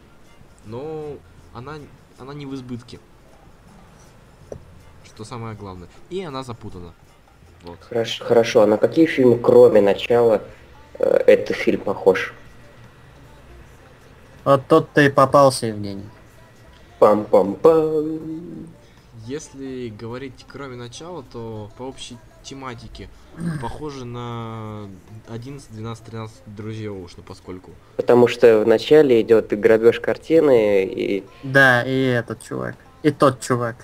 Но 0.65 1.17
она, 1.53 1.75
она 2.19 2.33
не 2.33 2.45
в 2.45 2.53
избытке. 2.53 2.99
Что 5.03 5.23
самое 5.23 5.55
главное. 5.55 5.89
И 6.09 6.23
она 6.23 6.43
запутана. 6.43 6.93
Вот. 7.63 7.79
Хорошо, 7.81 8.25
хорошо, 8.25 8.61
а 8.61 8.67
на 8.67 8.77
какие 8.77 9.05
фильмы, 9.05 9.39
кроме 9.39 9.81
начала, 9.81 10.43
э, 10.99 11.05
этот 11.27 11.55
фильм 11.55 11.81
похож? 11.81 12.33
Вот 14.43 14.67
тот 14.67 14.91
ты 14.91 15.05
и 15.05 15.09
попался, 15.09 15.67
Евгений. 15.67 16.09
Пам-пам-пам. 16.99 18.67
Если 19.25 19.87
говорить 19.89 20.45
кроме 20.47 20.75
начала, 20.75 21.23
то 21.23 21.71
по 21.77 21.83
общей 21.83 22.17
тематике 22.43 23.09
похоже 23.61 24.05
на 24.05 24.89
11, 25.27 25.71
12, 25.71 26.05
13 26.05 26.37
друзей 26.45 26.89
Оушена, 26.89 27.23
поскольку 27.23 27.71
Потому 27.97 28.27
что 28.27 28.63
в 28.63 28.67
начале 28.67 29.21
идет 29.21 29.57
грабеж 29.59 29.99
картины, 29.99 30.85
и 30.85 31.23
Да, 31.43 31.83
и 31.83 32.05
этот 32.05 32.43
чувак. 32.43 32.75
И 33.01 33.11
тот 33.11 33.41
чувак. 33.41 33.75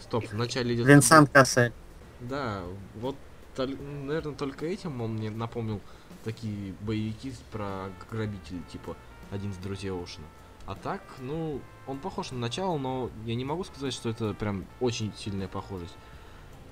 Стоп, 0.00 0.26
в 0.28 0.34
начале 0.34 0.74
идет... 0.74 0.86
Винсент 0.86 1.30
Кассель. 1.30 1.72
Да, 2.20 2.62
вот, 2.96 3.16
наверное, 3.56 4.34
только 4.34 4.66
этим 4.66 5.00
он 5.00 5.14
мне 5.14 5.30
напомнил 5.30 5.80
такие 6.24 6.74
боевики 6.80 7.32
про 7.52 7.90
грабителей, 8.10 8.62
типа 8.70 8.96
один 9.30 9.50
из 9.50 9.56
друзей 9.56 9.90
Оушена. 9.90 10.26
А 10.66 10.74
так, 10.74 11.00
ну, 11.20 11.60
он 11.86 11.98
похож 11.98 12.32
на 12.32 12.38
начало, 12.38 12.76
но 12.76 13.10
я 13.24 13.36
не 13.36 13.44
могу 13.44 13.62
сказать, 13.62 13.92
что 13.92 14.08
это 14.08 14.34
прям 14.34 14.66
очень 14.80 15.12
сильная 15.16 15.46
похожесть. 15.46 15.94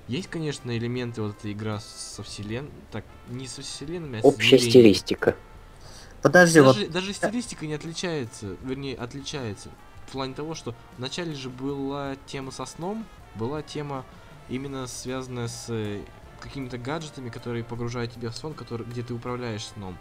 Есть, 0.07 0.27
конечно, 0.27 0.75
элементы 0.77 1.21
вот 1.21 1.37
этой 1.37 1.53
игра 1.53 1.79
со 1.79 2.21
вселен... 2.23 2.69
Так, 2.91 3.03
не 3.29 3.47
со 3.47 3.61
вселенными, 3.61 4.19
а 4.19 4.21
с 4.21 4.25
общая 4.25 4.57
измерениями. 4.57 4.69
стилистика. 4.69 5.35
Подожди, 6.21 6.59
вот 6.59 6.75
Даже, 6.75 6.87
даже 6.89 7.13
стилистика 7.13 7.65
не 7.65 7.73
отличается, 7.73 8.55
вернее, 8.63 8.95
отличается. 8.95 9.69
В 10.07 10.11
плане 10.11 10.33
того, 10.33 10.53
что 10.53 10.75
вначале 10.97 11.33
же 11.33 11.49
была 11.49 12.15
тема 12.27 12.51
со 12.51 12.65
сном, 12.65 13.05
была 13.35 13.61
тема 13.61 14.05
именно 14.49 14.87
связанная 14.87 15.47
с 15.47 15.65
э, 15.69 16.01
какими-то 16.39 16.77
гаджетами, 16.77 17.29
которые 17.29 17.63
погружают 17.63 18.13
тебя 18.13 18.29
в 18.29 18.37
сон, 18.37 18.53
который, 18.53 18.85
где 18.85 19.01
ты 19.01 19.13
управляешь 19.13 19.65
сном. 19.65 19.97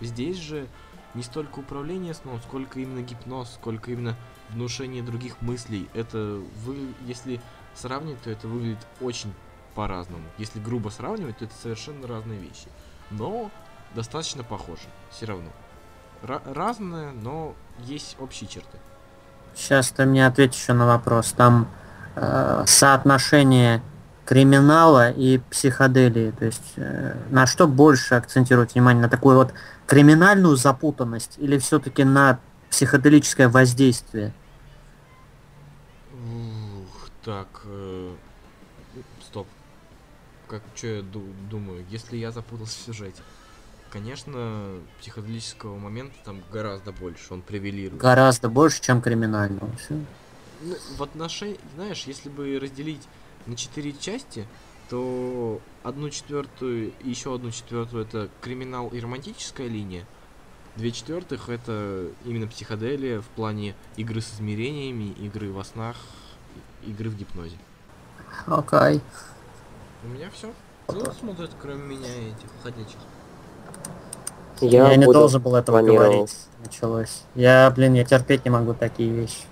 Здесь 0.00 0.36
же 0.36 0.66
не 1.14 1.22
столько 1.22 1.58
управление 1.58 2.14
сном, 2.14 2.40
сколько 2.42 2.80
именно 2.80 3.02
гипноз, 3.02 3.52
сколько 3.54 3.90
именно 3.90 4.16
внушение 4.50 5.02
других 5.02 5.40
мыслей. 5.42 5.88
Это 5.94 6.40
вы, 6.64 6.94
если 7.06 7.40
сравнивать, 7.74 8.22
то 8.22 8.30
это 8.30 8.48
выглядит 8.48 8.86
очень 9.00 9.32
по-разному. 9.74 10.24
Если 10.38 10.58
грубо 10.60 10.88
сравнивать, 10.90 11.38
то 11.38 11.44
это 11.44 11.54
совершенно 11.62 12.06
разные 12.06 12.38
вещи. 12.38 12.68
Но 13.10 13.50
достаточно 13.94 14.42
похожи, 14.44 14.88
все 15.10 15.26
равно. 15.26 15.48
Ра- 16.22 16.42
разное, 16.52 17.12
но 17.12 17.54
есть 17.78 18.16
общие 18.20 18.48
черты. 18.48 18.78
сейчас 19.54 19.90
ты 19.90 20.04
мне 20.04 20.26
ответишь 20.26 20.60
еще 20.60 20.72
на 20.74 20.86
вопрос. 20.86 21.32
Там 21.32 21.68
э, 22.16 22.64
соотношение 22.66 23.82
криминала 24.26 25.10
и 25.10 25.38
психоделии. 25.50 26.30
То 26.32 26.44
есть 26.44 26.72
э, 26.76 27.16
на 27.30 27.46
что 27.46 27.66
больше 27.66 28.14
акцентировать 28.14 28.74
внимание? 28.74 29.02
На 29.02 29.08
такую 29.08 29.36
вот 29.36 29.52
криминальную 29.86 30.56
запутанность 30.56 31.34
или 31.38 31.58
все-таки 31.58 32.04
на 32.04 32.38
психоделическое 32.70 33.48
воздействие? 33.48 34.32
Так, 37.24 37.48
э, 37.64 38.12
стоп. 39.22 39.46
Как, 40.48 40.62
что 40.74 40.86
я 40.86 41.02
ду- 41.02 41.22
думаю, 41.50 41.84
если 41.90 42.16
я 42.16 42.32
запутался 42.32 42.78
в 42.78 42.82
сюжете? 42.82 43.22
Конечно, 43.92 44.78
психоделического 45.00 45.76
момента 45.76 46.16
там 46.24 46.40
гораздо 46.52 46.92
больше, 46.92 47.34
он 47.34 47.42
превелирует. 47.42 48.00
Гораздо 48.00 48.48
больше, 48.48 48.80
чем 48.80 49.02
криминального. 49.02 49.68
Всё. 49.76 49.96
Ну, 50.62 50.76
в 50.96 51.02
отношении, 51.02 51.58
знаешь, 51.74 52.04
если 52.04 52.28
бы 52.28 52.58
разделить 52.60 53.02
на 53.46 53.56
четыре 53.56 53.92
части, 53.92 54.46
то 54.88 55.60
одну 55.82 56.10
четвертую 56.10 56.92
и 57.00 57.08
еще 57.10 57.34
одну 57.34 57.50
четвертую 57.50 58.04
это 58.04 58.28
криминал 58.40 58.88
и 58.88 59.00
романтическая 59.00 59.66
линия. 59.68 60.06
Две 60.76 60.92
четвертых 60.92 61.48
это 61.48 62.08
именно 62.24 62.46
психоделия 62.46 63.20
в 63.20 63.26
плане 63.26 63.74
игры 63.96 64.20
с 64.20 64.34
измерениями, 64.34 65.12
игры 65.18 65.52
во 65.52 65.64
снах, 65.64 65.96
игры 66.84 67.10
в 67.10 67.16
гипнозе. 67.16 67.56
Окей. 68.46 69.00
У 70.04 70.08
меня 70.08 70.28
все. 70.32 70.50
Кто 70.86 71.12
смотрит, 71.12 71.50
кроме 71.60 71.82
меня 71.96 72.08
этих 72.08 72.48
ходячих? 72.62 72.96
Я, 74.60 74.90
Я, 74.90 74.96
не 74.96 75.06
должен 75.06 75.40
был 75.40 75.54
этого 75.56 75.78
планировал. 75.78 76.10
говорить. 76.12 76.36
Началось. 76.64 77.22
Я, 77.34 77.70
блин, 77.70 77.94
я 77.94 78.04
терпеть 78.04 78.44
не 78.44 78.50
могу 78.50 78.74
такие 78.74 79.10
вещи. 79.10 79.44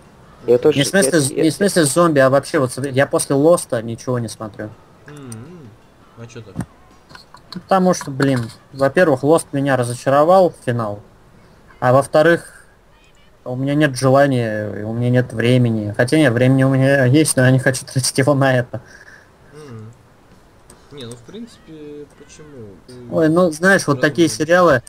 Я 0.47 0.59
тоже... 0.59 0.79
Не 0.79 0.85
в 0.85 0.89
смысле, 0.89 1.19
я- 1.37 1.45
не 1.45 1.51
в 1.51 1.55
смысле 1.55 1.85
зомби, 1.85 2.19
а 2.19 2.29
вообще 2.31 2.59
вот 2.59 2.77
я 2.87 3.07
после 3.07 3.35
Лоста 3.35 3.81
ничего 3.83 4.19
не 4.19 4.29
смотрю. 4.29 4.71
М-м. 5.07 5.69
А 6.19 6.29
что 6.29 6.43
так? 6.43 6.55
Потому 7.51 7.95
что, 7.95 8.11
блин, 8.11 8.51
во-первых, 8.73 9.23
Лост 9.23 9.47
меня 9.53 9.77
разочаровал 9.77 10.51
в 10.51 10.55
финал, 10.65 11.01
а 11.81 11.93
во-вторых, 11.95 12.58
у 13.49 13.57
меня 13.57 13.75
нет 13.75 13.97
желания, 13.97 14.85
у 14.85 14.93
меня 14.93 15.11
нет 15.11 15.33
времени. 15.33 15.95
Хотя 15.97 16.19
нет, 16.19 16.33
времени 16.33 16.65
у 16.65 16.71
меня 16.71 17.05
есть, 17.07 17.37
но 17.37 17.45
я 17.45 17.51
не 17.51 17.59
хочу 17.59 17.85
тратить 17.93 18.17
его 18.19 18.35
на 18.35 18.55
это. 18.55 18.81
Не, 20.93 21.05
ну 21.05 21.13
в 21.13 21.23
принципе, 21.23 22.07
почему? 22.19 22.77
Ой, 23.11 23.29
ну 23.29 23.51
знаешь, 23.53 23.87
вот 23.87 24.01
такие 24.01 24.29
сериалы, 24.29 24.83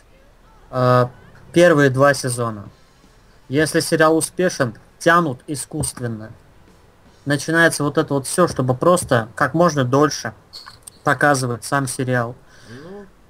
э, 0.71 1.07
первые 1.53 1.89
два 1.89 2.13
сезона. 2.13 2.69
Если 3.47 3.79
сериал 3.79 4.17
успешен, 4.17 4.75
тянут 4.97 5.41
искусственно. 5.47 6.31
Начинается 7.25 7.83
вот 7.83 7.97
это 7.97 8.13
вот 8.13 8.27
все, 8.27 8.47
чтобы 8.47 8.73
просто 8.75 9.27
как 9.35 9.53
можно 9.53 9.83
дольше 9.83 10.33
показывать 11.03 11.63
сам 11.63 11.87
сериал. 11.87 12.35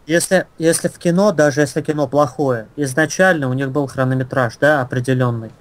Если, 0.10 0.48
если 0.58 0.88
в 0.88 0.98
кино, 0.98 1.32
даже 1.32 1.62
если 1.62 1.84
кино 1.84 2.08
плохое, 2.08 2.66
изначально 2.75 3.48
у 3.48 3.54
них 3.54 3.70
был 3.70 3.86
хронометраж, 3.86 4.58
да, 4.60 4.82
определенный. 4.82 5.51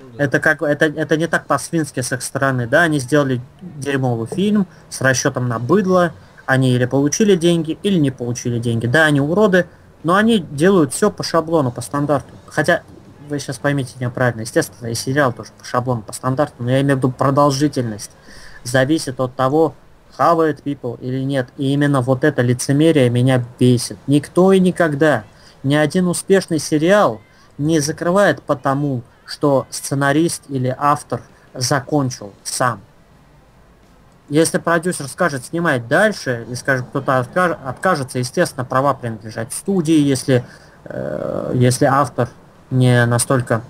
ну 0.00 0.06
да. 0.18 0.24
Это 0.24 0.40
как 0.40 0.62
это, 0.62 0.86
это 0.86 1.16
не 1.16 1.28
так 1.28 1.46
по-свински 1.46 2.00
с 2.00 2.10
их 2.10 2.20
стороны, 2.24 2.66
да, 2.66 2.82
они 2.82 2.98
сделали 2.98 3.40
дерьмовый 3.62 4.26
фильм 4.26 4.66
с 4.90 5.00
расчетом 5.00 5.46
на 5.46 5.60
быдло, 5.60 6.12
они 6.44 6.74
или 6.74 6.86
получили 6.86 7.36
деньги, 7.36 7.78
или 7.84 7.96
не 8.00 8.10
получили 8.10 8.58
деньги. 8.58 8.88
Да, 8.88 9.04
они 9.04 9.20
уроды, 9.20 9.68
но 10.02 10.16
они 10.16 10.40
делают 10.40 10.92
все 10.92 11.08
по 11.08 11.22
шаблону, 11.22 11.70
по 11.70 11.80
стандарту. 11.80 12.34
Хотя, 12.48 12.82
вы 13.28 13.38
сейчас 13.38 13.58
поймите 13.58 13.94
меня 14.00 14.10
правильно, 14.10 14.40
естественно, 14.40 14.88
и 14.88 14.94
сериал 14.94 15.32
тоже 15.32 15.50
по 15.56 15.64
шаблону, 15.64 16.02
по 16.02 16.12
стандарту, 16.12 16.64
но 16.64 16.72
я 16.72 16.80
имею 16.80 16.96
в 16.96 16.98
виду 16.98 17.12
продолжительность. 17.12 18.10
Зависит 18.64 19.20
от 19.20 19.36
того, 19.36 19.76
хавает 20.16 20.60
people 20.64 20.98
или 21.00 21.22
нет. 21.22 21.48
И 21.56 21.72
именно 21.72 22.00
вот 22.00 22.24
это 22.24 22.42
лицемерие 22.42 23.10
меня 23.10 23.44
бесит. 23.58 23.98
Никто 24.06 24.52
и 24.52 24.60
никогда, 24.60 25.24
ни 25.62 25.74
один 25.74 26.08
успешный 26.08 26.58
сериал 26.58 27.20
не 27.58 27.80
закрывает 27.80 28.42
потому, 28.42 29.02
что 29.26 29.66
сценарист 29.70 30.42
или 30.48 30.74
автор 30.76 31.22
закончил 31.54 32.32
сам. 32.42 32.80
Если 34.28 34.58
продюсер 34.58 35.06
скажет 35.08 35.44
снимать 35.44 35.86
дальше, 35.86 36.46
и 36.48 36.54
скажет 36.54 36.86
кто-то 36.86 37.18
откаж- 37.18 37.58
откажется, 37.64 38.18
естественно, 38.18 38.64
права 38.64 38.94
принадлежат 38.94 39.52
студии, 39.52 39.98
если, 39.98 40.44
э, 40.84 41.52
если 41.54 41.84
автор 41.84 42.30
не 42.70 43.04
настолько 43.04 43.62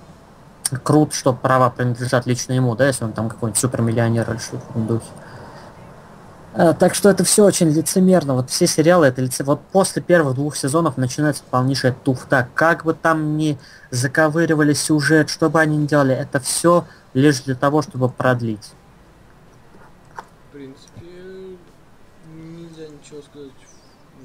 круто, 0.82 1.14
что 1.14 1.32
права 1.32 1.70
принадлежат 1.70 2.26
лично 2.26 2.52
ему, 2.52 2.76
да, 2.76 2.86
если 2.86 3.04
он 3.04 3.12
там 3.12 3.28
какой-нибудь 3.28 3.60
супермиллионер 3.60 4.30
или 4.30 4.38
что-то 4.38 4.64
в 4.74 4.86
духе. 4.86 5.06
Так 6.54 6.94
что 6.94 7.08
это 7.10 7.24
все 7.24 7.44
очень 7.44 7.70
лицемерно. 7.70 8.34
Вот 8.34 8.50
все 8.50 8.66
сериалы 8.66 9.06
это 9.08 9.20
лице... 9.20 9.42
Вот 9.42 9.60
после 9.72 10.00
первых 10.00 10.36
двух 10.36 10.56
сезонов 10.56 10.96
начинается 10.96 11.42
полнейшая 11.50 11.96
туфта. 12.04 12.48
Как 12.54 12.84
бы 12.84 12.94
там 12.94 13.36
ни 13.36 13.58
заковыривали 13.90 14.72
сюжет, 14.72 15.30
что 15.30 15.50
бы 15.50 15.60
они 15.60 15.76
ни 15.76 15.86
делали, 15.86 16.14
это 16.14 16.38
все 16.38 16.84
лишь 17.12 17.40
для 17.40 17.56
того, 17.56 17.82
чтобы 17.82 18.08
продлить. 18.08 18.72
В 20.14 20.52
принципе, 20.52 21.00
нельзя 22.32 22.88
ничего 22.88 23.20
сказать 23.22 23.50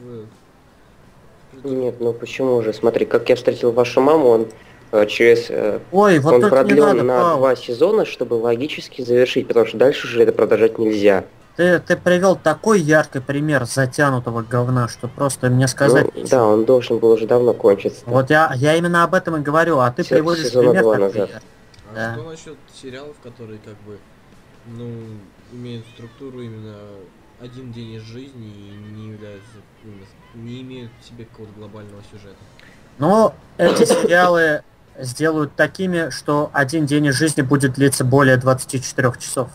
в... 0.02 1.68
Нет, 1.68 1.96
ну 2.00 2.14
почему 2.14 2.62
же? 2.62 2.74
Смотри, 2.74 3.06
как 3.06 3.28
я 3.30 3.36
встретил 3.36 3.72
вашу 3.72 4.02
маму, 4.02 4.28
он 4.30 4.48
э, 4.92 5.08
через... 5.08 5.50
э, 5.50 5.80
Ой, 5.92 6.20
вот 6.20 6.36
он 6.36 6.50
продлен 6.50 6.80
надо, 6.80 7.04
на 7.04 7.22
Павел. 7.22 7.38
два 7.38 7.56
сезона, 7.56 8.06
чтобы 8.06 8.36
логически 8.36 9.02
завершить, 9.02 9.48
потому 9.48 9.66
что 9.66 9.78
дальше 9.78 10.06
уже 10.08 10.22
это 10.22 10.32
продолжать 10.32 10.78
нельзя. 10.78 11.26
Ты, 11.60 11.78
ты 11.80 11.98
привел 11.98 12.38
такой 12.38 12.80
яркий 12.80 13.20
пример 13.20 13.66
затянутого 13.66 14.44
говна, 14.44 14.88
что 14.88 15.10
просто 15.10 15.50
мне 15.50 15.68
сказать... 15.68 16.08
Ну, 16.16 16.24
да, 16.26 16.46
он 16.46 16.64
должен 16.64 17.00
был 17.00 17.12
уже 17.12 17.28
давно 17.28 17.54
кончиться. 17.54 18.02
Вот 18.06 18.30
я, 18.30 18.54
я 18.56 18.76
именно 18.76 19.04
об 19.04 19.14
этом 19.14 19.36
и 19.36 19.42
говорю, 19.42 19.80
а 19.80 19.92
ты 19.92 20.06
Се- 20.06 20.16
приводишь 20.16 20.54
пример 20.54 20.76
такой 20.76 20.98
назад. 21.00 21.30
яркий. 21.32 21.46
А 21.92 21.96
Да. 21.96 22.14
что 22.14 22.30
насчет 22.30 22.58
сериалов, 22.74 23.18
которые 23.22 23.60
как 23.60 23.74
бы, 23.86 23.98
ну, 24.68 24.90
имеют 25.52 25.86
структуру 25.96 26.42
именно 26.42 26.78
один 27.42 27.74
день 27.74 27.96
из 27.96 28.04
жизни 28.04 28.48
и 28.48 28.94
не 28.94 29.10
являются, 29.12 29.50
не 30.36 30.62
имеют 30.62 30.92
в 31.02 31.10
себе 31.10 31.26
какого-то 31.26 31.54
глобального 31.60 32.02
сюжета? 32.10 32.38
Но 33.00 33.36
эти 33.58 33.84
сериалы 33.84 34.62
сделают 34.98 35.54
такими, 35.58 36.10
что 36.10 36.52
один 36.54 36.86
день 36.86 37.08
из 37.08 37.16
жизни 37.16 37.42
будет 37.42 37.74
длиться 37.74 38.06
более 38.06 38.38
24 38.38 39.12
часов. 39.20 39.50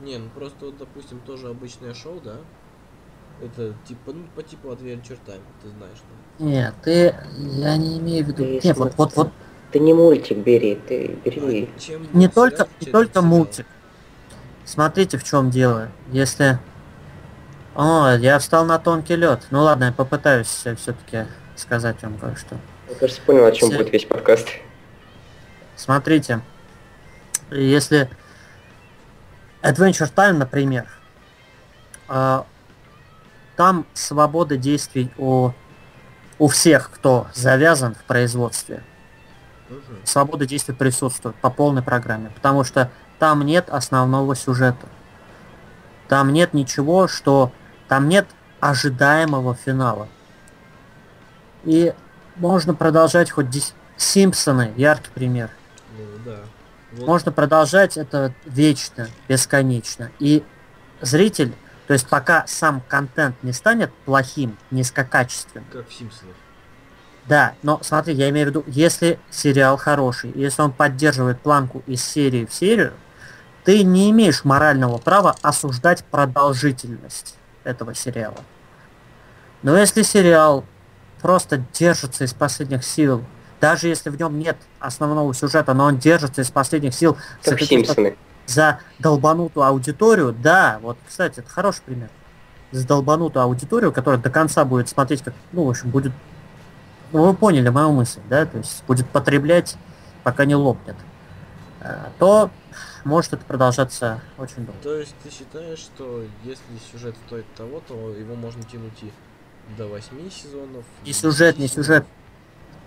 Не, 0.00 0.18
ну 0.18 0.28
просто 0.30 0.66
вот, 0.66 0.78
допустим, 0.78 1.20
тоже 1.20 1.48
обычное 1.48 1.94
шоу, 1.94 2.20
да? 2.20 2.36
Это 3.42 3.74
типа, 3.86 4.12
ну, 4.12 4.24
по 4.34 4.42
типу 4.42 4.68
Adventure 4.68 5.18
Time, 5.26 5.40
ты 5.62 5.68
знаешь, 5.68 5.98
да? 6.38 6.44
Нет, 6.44 6.74
ты... 6.82 7.14
Я 7.36 7.76
не 7.76 7.98
имею 7.98 8.24
в 8.24 8.28
виду... 8.28 8.44
Ты 8.44 8.60
Нет, 8.68 8.76
вот, 8.76 8.94
вот, 8.96 9.16
вот 9.16 9.30
Ты 9.72 9.78
не 9.80 9.94
мультик 9.94 10.38
бери, 10.38 10.74
ты 10.74 11.18
бери. 11.24 11.68
А 11.74 11.80
чем 11.80 12.08
не 12.12 12.28
только, 12.28 12.68
не 12.80 12.90
только 12.90 13.22
мультик. 13.22 13.66
Смотрите, 14.64 15.18
в 15.18 15.24
чем 15.24 15.50
дело. 15.50 15.88
Если... 16.10 16.58
О, 17.74 18.12
я 18.16 18.38
встал 18.38 18.64
на 18.64 18.78
тонкий 18.78 19.16
лед. 19.16 19.46
Ну 19.50 19.62
ладно, 19.62 19.84
я 19.84 19.92
попытаюсь 19.92 20.48
все-таки 20.48 21.26
сказать 21.54 22.02
вам 22.02 22.18
кое-что. 22.18 22.56
Я, 22.88 22.94
кажется, 22.96 23.22
понял, 23.22 23.44
о 23.44 23.52
чем 23.52 23.70
Се- 23.70 23.78
будет 23.78 23.92
весь 23.92 24.04
подкаст. 24.04 24.48
Смотрите, 25.76 26.40
если 27.50 28.10
Adventure 29.62 30.12
Time, 30.12 30.34
например, 30.34 30.86
а, 32.08 32.46
там 33.56 33.86
свобода 33.94 34.56
действий 34.56 35.12
у, 35.18 35.50
у 36.38 36.48
всех, 36.48 36.90
кто 36.90 37.26
завязан 37.34 37.94
в 37.94 38.04
производстве. 38.04 38.82
Свобода 40.04 40.46
действий 40.46 40.74
присутствует 40.74 41.36
по 41.36 41.50
полной 41.50 41.82
программе, 41.82 42.30
потому 42.34 42.64
что 42.64 42.90
там 43.18 43.42
нет 43.42 43.68
основного 43.68 44.34
сюжета. 44.34 44.86
Там 46.08 46.32
нет 46.32 46.54
ничего, 46.54 47.08
что... 47.08 47.52
Там 47.88 48.08
нет 48.08 48.26
ожидаемого 48.60 49.54
финала. 49.54 50.08
И 51.64 51.94
можно 52.36 52.74
продолжать 52.74 53.30
хоть 53.30 53.48
дес- 53.50 53.74
Симпсоны, 53.96 54.72
яркий 54.76 55.10
пример. 55.10 55.50
Ну 55.98 56.04
да. 56.24 56.36
Вот 56.92 57.06
Можно 57.06 57.32
продолжать 57.32 57.96
это 57.96 58.32
вечно, 58.46 59.08
бесконечно. 59.28 60.10
И 60.18 60.42
зритель, 61.00 61.54
то 61.86 61.92
есть 61.92 62.08
пока 62.08 62.46
сам 62.46 62.82
контент 62.88 63.36
не 63.42 63.52
станет 63.52 63.92
плохим, 64.04 64.56
низкокачественным, 64.70 65.66
как 65.72 65.88
в 65.88 65.92
Симпсонах. 65.92 66.34
да, 67.26 67.54
но 67.62 67.78
смотри, 67.82 68.14
я 68.14 68.30
имею 68.30 68.46
в 68.46 68.50
виду, 68.50 68.64
если 68.66 69.18
сериал 69.30 69.76
хороший, 69.76 70.32
если 70.34 70.62
он 70.62 70.72
поддерживает 70.72 71.40
планку 71.40 71.82
из 71.86 72.02
серии 72.02 72.46
в 72.46 72.54
серию, 72.54 72.94
ты 73.64 73.82
не 73.82 74.10
имеешь 74.10 74.44
морального 74.44 74.96
права 74.96 75.36
осуждать 75.42 76.02
продолжительность 76.04 77.36
этого 77.64 77.94
сериала. 77.94 78.38
Но 79.62 79.76
если 79.76 80.02
сериал 80.02 80.64
просто 81.20 81.62
держится 81.74 82.24
из 82.24 82.32
последних 82.32 82.84
сил, 82.84 83.24
даже 83.60 83.88
если 83.88 84.10
в 84.10 84.18
нем 84.18 84.38
нет 84.38 84.56
основного 84.78 85.34
сюжета, 85.34 85.74
но 85.74 85.84
он 85.84 85.98
держится 85.98 86.42
из 86.42 86.50
последних 86.50 86.94
сил 86.94 87.16
за 87.42 87.56
Как 87.56 88.16
за 88.48 88.80
долбанутую 88.98 89.64
аудиторию, 89.64 90.32
да, 90.32 90.78
вот, 90.82 90.96
кстати, 91.06 91.40
это 91.40 91.50
хороший 91.50 91.82
пример. 91.82 92.08
За 92.72 92.86
долбанутую 92.86 93.42
аудиторию, 93.42 93.92
которая 93.92 94.20
до 94.20 94.30
конца 94.30 94.64
будет 94.64 94.88
смотреть, 94.88 95.22
как, 95.22 95.34
ну, 95.52 95.64
в 95.64 95.70
общем, 95.70 95.90
будет, 95.90 96.12
ну, 97.12 97.24
вы 97.24 97.34
поняли 97.34 97.68
мою 97.68 97.92
мысль, 97.92 98.20
да, 98.28 98.46
то 98.46 98.58
есть 98.58 98.82
будет 98.86 99.08
потреблять, 99.10 99.76
пока 100.24 100.44
не 100.44 100.54
лопнет, 100.54 100.96
э, 101.80 102.06
то 102.18 102.50
может 103.04 103.34
это 103.34 103.44
продолжаться 103.44 104.20
очень 104.38 104.64
долго. 104.66 104.80
То 104.82 104.96
есть 104.96 105.14
ты 105.22 105.30
считаешь, 105.30 105.78
что 105.78 106.24
если 106.42 106.62
сюжет 106.90 107.16
стоит 107.26 107.46
того, 107.54 107.82
то 107.86 108.10
его 108.14 108.34
можно 108.34 108.62
тянуть 108.62 109.02
и 109.02 109.12
до 109.76 109.86
8 109.86 110.30
сезонов? 110.30 110.84
И 111.04 111.12
сюжет, 111.12 111.56
10 111.56 111.58
не 111.58 111.68
сезонов? 111.68 111.86
сюжет. 111.86 112.06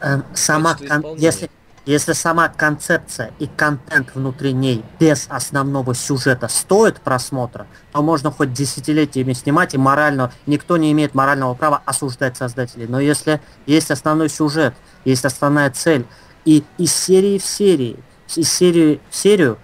Э, 0.02 0.22
сама, 0.34 0.76
кон- 0.76 1.16
если, 1.16 1.50
если 1.86 2.14
сама 2.14 2.50
концепция 2.50 3.32
и 3.40 3.48
контент 3.48 4.16
внутри 4.16 4.52
ней 4.52 4.84
без 5.00 5.28
основного 5.30 5.94
сюжета 5.94 6.48
стоит 6.48 7.00
просмотра, 7.02 7.68
то 7.92 8.02
можно 8.02 8.32
хоть 8.32 8.52
десятилетиями 8.52 9.34
снимать, 9.34 9.74
и 9.76 9.78
морально 9.78 10.32
никто 10.48 10.78
не 10.78 10.92
имеет 10.92 11.14
морального 11.14 11.54
права 11.54 11.82
осуждать 11.86 12.36
создателей. 12.36 12.88
Но 12.88 13.00
если 13.00 13.42
есть 13.68 13.92
основной 13.92 14.30
сюжет, 14.30 14.74
есть 15.06 15.26
основная 15.26 15.70
цель, 15.70 16.06
и 16.46 16.64
из 16.80 16.94
серии 16.94 17.38
в 17.38 17.46
серии, 17.46 17.98
из 18.36 18.52
серии 18.52 19.00
в 19.10 19.16
серию 19.16 19.60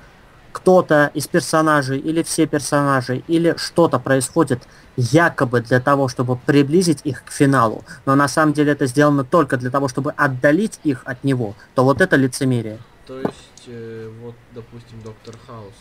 кто-то 0.51 1.11
из 1.13 1.27
персонажей 1.27 1.99
или 1.99 2.23
все 2.23 2.47
персонажи 2.47 3.23
или 3.27 3.55
что-то 3.57 3.99
происходит 3.99 4.63
якобы 4.97 5.61
для 5.61 5.79
того, 5.79 6.07
чтобы 6.07 6.35
приблизить 6.35 7.01
их 7.03 7.23
к 7.23 7.31
финалу, 7.31 7.83
но 8.05 8.15
на 8.15 8.27
самом 8.27 8.53
деле 8.53 8.71
это 8.71 8.87
сделано 8.87 9.23
только 9.23 9.57
для 9.57 9.69
того, 9.69 9.87
чтобы 9.87 10.11
отдалить 10.11 10.79
их 10.83 11.03
от 11.05 11.23
него, 11.23 11.53
то 11.75 11.83
вот 11.83 12.01
это 12.01 12.15
лицемерие. 12.15 12.79
То 13.05 13.19
есть, 13.19 13.63
э, 13.67 14.11
вот, 14.21 14.35
допустим, 14.53 14.99
Доктор 15.03 15.35
Хаус. 15.47 15.73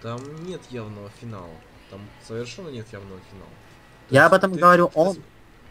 Там 0.00 0.18
нет 0.48 0.60
явного 0.70 1.10
финала. 1.20 1.46
Там 1.90 2.00
совершенно 2.26 2.70
нет 2.70 2.86
явного 2.92 3.20
финала. 3.30 3.50
То 4.08 4.14
Я 4.14 4.22
есть 4.22 4.32
об 4.32 4.38
этом 4.38 4.52
ты- 4.54 4.58
говорю, 4.60 4.88
ты 4.88 4.98
он- 4.98 5.14
с- 5.14 5.18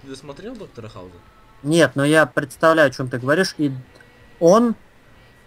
Ты 0.04 0.08
досмотрел 0.08 0.56
Доктора 0.56 0.88
Хауза? 0.88 1.16
Нет, 1.64 1.92
но 1.96 2.06
я 2.06 2.26
представляю, 2.26 2.88
о 2.88 2.92
чем 2.92 3.08
ты 3.10 3.18
говоришь, 3.20 3.54
и 3.58 3.72
он 4.40 4.76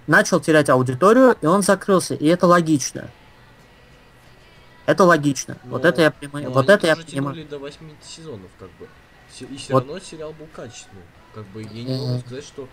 начал 0.06 0.38
терять 0.40 0.68
аудиторию, 0.68 1.36
и 1.40 1.46
он 1.46 1.62
закрылся, 1.62 2.14
и 2.14 2.26
это 2.26 2.46
логично. 2.46 3.08
Это 4.86 5.04
логично. 5.04 5.56
вот 5.64 5.82
Но- 5.82 5.88
это 5.88 6.02
я 6.02 6.10
понимаю. 6.10 6.46
Но 6.46 6.52
Вот 6.52 6.68
это 6.68 6.86
я 6.86 6.96
понимаю. 6.96 7.46
до 7.48 7.58
8 7.58 7.90
сезонов, 8.02 8.50
как 8.58 8.68
бы. 8.78 8.88
И 9.40 9.56
все 9.56 9.72
Вот. 9.72 9.80
равно 9.86 9.98
сериал 9.98 10.32
был 10.32 10.46
качественный. 10.54 11.02
Как 11.34 11.44
бы 11.48 11.62
я 11.62 11.68
не 11.84 11.98
могу 11.98 12.20
сказать, 12.20 12.44
что 12.44 12.68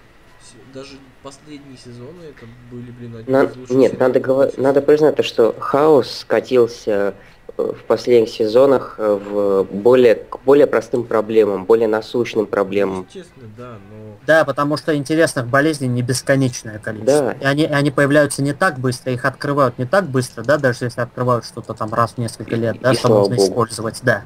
даже 0.74 0.96
последние 1.24 1.78
сезоны 1.78 2.24
это 2.30 2.46
были, 2.72 2.92
блин, 2.92 3.16
одни 3.18 3.32
На- 3.32 3.44
из 3.44 3.56
лучших 3.58 3.76
Нет, 3.76 4.00
надо, 4.00 4.20
вообще. 4.20 4.62
надо 4.62 4.82
признать, 4.82 5.16
то, 5.16 5.24
что 5.24 5.56
хаос 5.60 6.20
скатился 6.20 7.14
э, 7.58 7.72
в 7.78 7.84
последних 7.86 8.30
сезонах 8.30 8.96
э, 8.98 9.14
в 9.22 9.64
более, 9.66 10.16
к 10.16 10.40
более 10.46 10.68
простым 10.68 11.04
проблемам, 11.04 11.66
более 11.66 11.88
насущным 11.88 12.46
проблемам. 12.48 13.06
Естественно, 13.10 13.50
да, 13.58 13.78
но 13.92 14.16
Да, 14.26 14.46
потому 14.46 14.78
что 14.78 14.96
интересных 14.96 15.48
болезней 15.48 15.88
не 15.90 16.02
бесконечное 16.02 16.80
количество. 16.80 17.20
Да. 17.20 17.32
И 17.34 17.44
они, 17.46 17.64
и 17.64 17.68
они 17.72 17.92
появляются 17.92 18.42
не 18.42 18.54
так 18.54 18.80
быстро, 18.80 19.12
их 19.12 19.26
открывают 19.26 19.78
не 19.78 19.86
так 19.86 20.06
быстро, 20.08 20.44
да, 20.44 20.58
даже 20.58 20.86
если 20.86 21.02
открывают 21.02 21.46
что-то 21.46 21.74
там 21.74 21.94
раз 21.94 22.14
в 22.14 22.18
несколько 22.20 22.56
И- 22.56 22.60
лет, 22.60 22.78
да, 22.82 22.92
и 22.92 22.96
что 22.96 23.08
слава 23.08 23.20
можно 23.22 23.36
богу. 23.36 23.48
использовать, 23.50 24.00
да. 24.04 24.24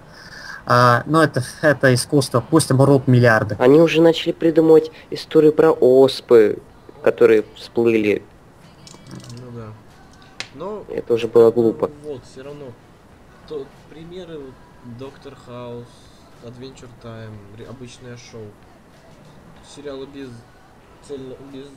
А, 0.65 1.04
но 1.06 1.23
это, 1.23 1.43
это 1.62 1.93
искусство, 1.93 2.43
пусть 2.47 2.71
рут 2.71 3.08
миллиарды. 3.08 3.56
Они 3.60 3.80
уже 3.80 4.01
начали 4.01 4.32
придумывать 4.32 4.91
истории 5.12 5.51
про 5.51 5.71
оспы, 5.71 6.60
которые 7.04 7.45
всплыли. 7.56 8.23
ну 9.39 9.51
да. 9.51 9.67
Но 10.56 10.86
Это 10.89 11.13
уже 11.13 11.28
было 11.28 11.51
глупо. 11.51 11.91
Вот, 12.04 12.23
все 12.25 12.41
равно. 12.41 12.65
То, 13.47 13.65
примеры 13.91 14.39
вот, 14.39 14.54
Доктор 14.97 15.36
Хаус, 15.45 15.88
Adventure 16.43 16.89
Time, 17.04 17.69
обычное 17.69 18.17
шоу. 18.17 18.47
Сериалы 19.75 20.08
без 20.08 20.30
цельно, 21.08 21.36
без 21.54 21.67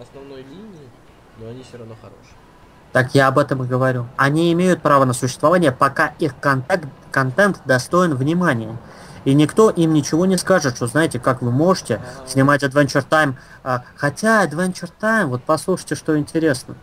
основной 0.00 0.42
линии, 0.42 0.88
но 1.38 1.48
они 1.48 1.62
все 1.62 1.78
равно 1.78 1.96
хорошие. 2.00 2.37
Так 2.92 3.14
я 3.14 3.28
об 3.28 3.38
этом 3.38 3.62
и 3.62 3.66
говорю. 3.66 4.06
Они 4.16 4.52
имеют 4.52 4.80
право 4.80 5.04
на 5.04 5.12
существование, 5.12 5.72
пока 5.72 6.14
их 6.18 6.38
контент, 6.38 6.86
контент 7.10 7.60
достоин 7.64 8.14
внимания. 8.14 8.76
И 9.24 9.34
никто 9.34 9.68
им 9.68 9.92
ничего 9.92 10.24
не 10.26 10.38
скажет, 10.38 10.76
что 10.76 10.86
знаете, 10.86 11.18
как 11.18 11.42
вы 11.42 11.50
можете 11.50 12.00
снимать 12.26 12.62
Adventure 12.62 13.06
Time. 13.06 13.34
А, 13.62 13.82
хотя 13.96 14.44
Adventure 14.44 14.90
Time, 15.00 15.26
вот 15.26 15.42
послушайте, 15.44 15.96
что 15.96 16.18
интересно. 16.18 16.76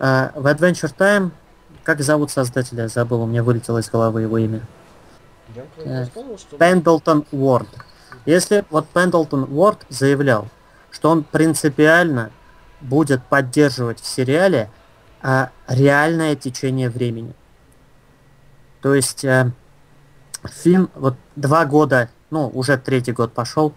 А, 0.00 0.32
в 0.34 0.46
Adventure 0.46 0.92
Time, 0.96 1.30
как 1.84 2.00
зовут 2.00 2.30
создателя, 2.30 2.84
я 2.84 2.88
забыл, 2.88 3.22
у 3.22 3.26
меня 3.26 3.44
вылетело 3.44 3.78
из 3.78 3.88
головы 3.88 4.22
его 4.22 4.38
имя. 4.38 4.62
Пендлтон 6.58 7.24
Уорд. 7.30 7.68
Если 8.26 8.64
вот 8.70 8.88
Пендлтон 8.88 9.44
Уорд 9.44 9.86
заявлял, 9.88 10.48
что 10.90 11.10
он 11.10 11.22
принципиально 11.22 12.30
будет 12.80 13.22
поддерживать 13.24 14.00
в 14.00 14.06
сериале 14.06 14.70
а, 15.22 15.50
реальное 15.66 16.36
течение 16.36 16.88
времени. 16.90 17.34
То 18.80 18.94
есть 18.94 19.24
э, 19.24 19.50
фильм 20.44 20.90
вот 20.94 21.14
два 21.36 21.64
года, 21.66 22.08
ну 22.30 22.48
уже 22.48 22.76
третий 22.78 23.12
год 23.12 23.32
пошел, 23.32 23.74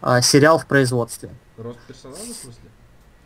а, 0.00 0.20
сериал 0.20 0.58
в 0.58 0.66
производстве. 0.66 1.30
Рост 1.56 1.78
персонажа, 1.86 2.20
в 2.22 2.36
смысле? 2.36 2.70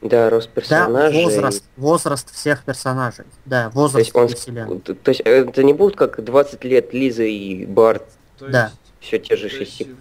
Да, 0.01 0.31
рост 0.31 0.49
Да, 0.49 0.55
персонажей. 0.55 1.25
возраст, 1.25 1.65
возраст 1.77 2.33
всех 2.33 2.63
персонажей. 2.65 3.25
Да, 3.47 3.69
То 3.71 3.75
возраст 3.75 4.07
есть, 4.07 4.15
он, 4.17 4.29
вселенной. 4.29 4.79
то 4.81 4.97
есть 5.11 5.21
это 5.25 5.65
не 5.65 5.73
будут 5.73 5.97
как 5.97 6.23
20 6.25 6.63
лет 6.65 6.95
Лиза 6.95 7.25
и 7.25 7.67
Барт, 7.67 8.05
То 8.39 8.49
Да. 8.49 8.65
есть- 8.67 8.77
все 9.01 9.19
те 9.19 9.37
же 9.37 9.49
то 9.49 9.57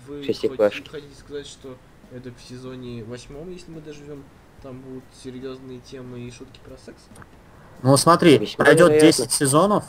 вы 0.07 0.23
шестиклашки. 0.23 0.77
хотите, 0.87 0.89
хотите 0.91 1.19
сказать, 1.19 1.47
что 1.47 1.75
это 2.11 2.29
в 2.31 2.47
сезоне 2.47 3.03
восьмом, 3.05 3.49
если 3.51 3.71
мы 3.71 3.81
доживем, 3.81 4.23
там 4.61 4.81
будут 4.81 5.03
серьезные 5.23 5.79
темы 5.79 6.19
и 6.19 6.31
шутки 6.31 6.59
про 6.63 6.77
секс? 6.77 7.01
Ну 7.83 7.95
смотри, 7.97 8.37
Весьма 8.37 8.65
пройдет 8.65 8.87
вероятно. 8.87 9.07
10 9.07 9.31
сезонов, 9.31 9.83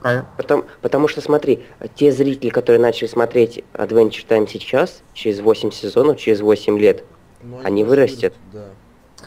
про- 0.00 0.26
Потому, 0.36 0.64
потому 0.82 1.08
что, 1.08 1.20
смотри, 1.20 1.64
те 1.94 2.10
зрители, 2.12 2.50
которые 2.50 2.80
начали 2.80 3.06
смотреть 3.08 3.64
Adventure 3.74 4.26
Time 4.26 4.48
сейчас, 4.50 5.02
через 5.12 5.40
8 5.40 5.70
сезонов, 5.70 6.18
через 6.18 6.40
8 6.40 6.78
лет, 6.78 7.04
Ну, 7.42 7.60
Они 7.62 7.84
просто 7.84 8.00
вырастят. 8.00 8.34
Да. 8.52 8.64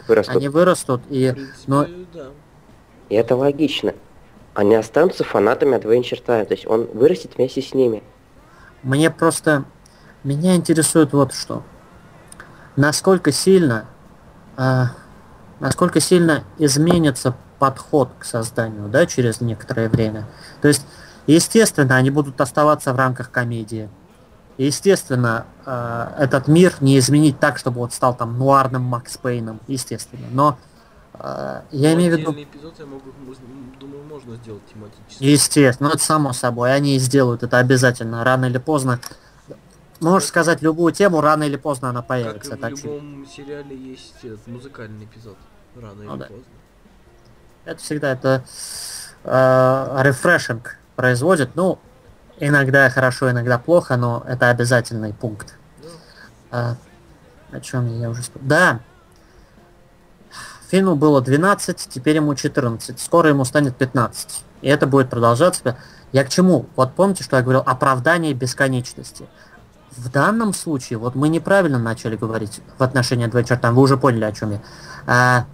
вырастут. 0.07 0.35
они 0.37 0.49
вырастут 0.49 1.01
и 1.09 1.31
принципе, 1.33 1.61
но- 1.67 1.85
да. 2.13 2.27
И 3.09 3.15
это 3.15 3.35
логично. 3.35 3.93
Они 4.55 4.73
останутся 4.75 5.23
фанатами 5.23 5.75
Adventure 5.77 6.23
Time, 6.25 6.45
то 6.45 6.53
есть 6.55 6.65
он 6.65 6.85
вырастет 6.93 7.33
вместе 7.37 7.61
с 7.61 7.73
ними. 7.75 8.01
Мне 8.83 9.11
просто... 9.11 9.65
Меня 10.23 10.55
интересует 10.55 11.13
вот 11.13 11.33
что. 11.33 11.61
Насколько 12.75 13.31
сильно... 13.31 13.85
а, 14.57 14.87
насколько 15.59 15.99
сильно 15.99 16.43
изменится 16.57 17.35
подход 17.59 18.09
к 18.19 18.23
созданию, 18.25 18.87
да, 18.87 19.05
через 19.05 19.41
некоторое 19.41 19.89
время. 19.89 20.27
То 20.61 20.67
есть, 20.67 20.85
естественно, 21.25 21.95
они 21.95 22.09
будут 22.09 22.39
оставаться 22.41 22.93
в 22.93 22.97
рамках 22.97 23.31
комедии. 23.31 23.89
Естественно, 24.57 25.45
а, 25.65 26.15
этот 26.17 26.47
мир 26.47 26.73
не 26.81 26.97
изменить 26.97 27.39
так, 27.39 27.57
чтобы 27.59 27.81
он 27.81 27.91
стал 27.91 28.15
там 28.15 28.37
нуарным 28.39 28.81
Макс 28.81 29.15
Пейном, 29.17 29.59
естественно. 29.67 30.25
Но 30.31 30.57
а, 31.13 31.63
я 31.71 31.89
Но 31.89 31.95
имею 31.95 32.15
в 32.15 32.19
виду... 32.19 32.31
отдельный 32.31 32.43
эпизод, 32.45 32.73
я 32.79 32.85
могу, 32.85 33.11
думаю, 33.79 34.03
можно 34.03 34.35
сделать 34.37 34.63
тематически. 34.71 35.23
Естественно, 35.23 35.89
ну 35.89 35.95
это 35.95 36.03
само 36.03 36.33
собой, 36.33 36.73
они 36.73 36.95
и 36.95 36.99
сделают 36.99 37.43
это 37.43 37.57
обязательно, 37.59 38.23
рано 38.23 38.45
или 38.45 38.57
поздно. 38.57 38.99
Можешь 39.99 40.27
сказать 40.27 40.61
любую 40.61 40.93
тему, 40.93 41.21
рано 41.21 41.43
или 41.43 41.55
поздно 41.55 41.89
она 41.89 42.01
Как 42.01 42.05
и 42.05 42.09
появится. 42.09 42.55
в 42.55 42.83
любом 42.83 43.25
сериале 43.25 43.75
есть 43.75 44.15
этот 44.23 44.45
музыкальный 44.47 45.05
эпизод. 45.05 45.37
Рано 45.75 46.03
Ну 46.03 46.13
или 46.13 46.19
да. 46.19 46.25
поздно. 46.25 46.45
Это 47.67 47.81
всегда 47.81 48.13
это 48.13 48.45
э, 49.25 50.13
производит. 50.95 51.49
Ну, 51.55 51.79
иногда 52.39 52.89
хорошо, 52.89 53.29
иногда 53.29 53.59
плохо, 53.59 53.97
но 53.97 54.23
это 54.25 54.49
обязательный 54.49 55.13
пункт. 55.13 55.55
А, 56.49 56.77
о 57.51 57.59
чем 57.59 57.99
я 57.99 58.09
уже 58.09 58.23
сказал? 58.23 58.47
Да. 58.47 58.79
Фильму 60.69 60.95
было 60.95 61.21
12, 61.21 61.89
теперь 61.89 62.15
ему 62.15 62.35
14. 62.35 62.97
Скоро 63.01 63.29
ему 63.29 63.43
станет 63.43 63.75
15. 63.75 64.45
И 64.61 64.69
это 64.69 64.87
будет 64.87 65.09
продолжаться. 65.09 65.75
Я 66.13 66.23
к 66.23 66.29
чему? 66.29 66.67
Вот 66.77 66.93
помните, 66.93 67.25
что 67.25 67.35
я 67.35 67.41
говорил? 67.41 67.63
Оправдание 67.65 68.33
бесконечности. 68.33 69.25
В 69.91 70.09
данном 70.09 70.53
случае, 70.53 70.99
вот 70.99 71.15
мы 71.15 71.27
неправильно 71.27 71.79
начали 71.79 72.15
говорить 72.15 72.61
в 72.77 72.83
отношении 72.83 73.27
Adventure 73.27 73.59
Time, 73.59 73.73
вы 73.73 73.81
уже 73.81 73.97
поняли, 73.97 74.23
о 74.23 74.31
чем 74.31 74.51
я. 74.51 74.61
А, 75.05 75.45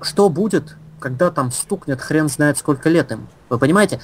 что 0.00 0.28
будет, 0.28 0.76
когда 1.00 1.30
там 1.30 1.50
стукнет 1.52 2.00
хрен 2.00 2.28
знает 2.28 2.58
сколько 2.58 2.88
лет 2.88 3.10
им? 3.12 3.28
Вы 3.48 3.58
понимаете? 3.58 4.00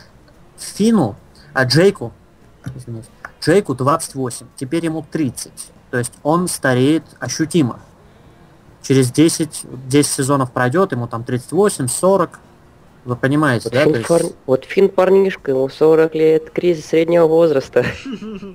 Фину, 0.59 1.17
а 1.53 1.65
Джейку, 1.65 2.13
извиняюсь, 2.75 3.07
Джейку 3.41 3.75
28, 3.75 4.47
теперь 4.57 4.85
ему 4.85 5.05
30. 5.11 5.53
То 5.91 5.99
есть 5.99 6.13
он 6.23 6.49
стареет 6.49 7.05
ощутимо. 7.21 7.81
Через 8.83 9.11
10, 9.11 9.65
10 9.89 10.11
сезонов 10.13 10.53
пройдет, 10.53 10.93
ему 10.93 11.07
там 11.07 11.25
38, 11.25 11.89
40. 11.89 12.39
Вы 13.05 13.17
понимаете, 13.17 13.65
Вот, 13.65 13.73
да? 13.75 13.79
То 13.81 13.85
Финн, 13.85 13.95
есть- 13.97 14.09
пар- 14.09 14.23
вот 14.47 14.65
Финн 14.65 14.89
парнишка, 14.89 15.51
ему 15.51 15.69
40 15.69 16.15
лет, 16.15 16.51
кризис 16.51 16.87
среднего 16.87 17.27
возраста. 17.27 17.85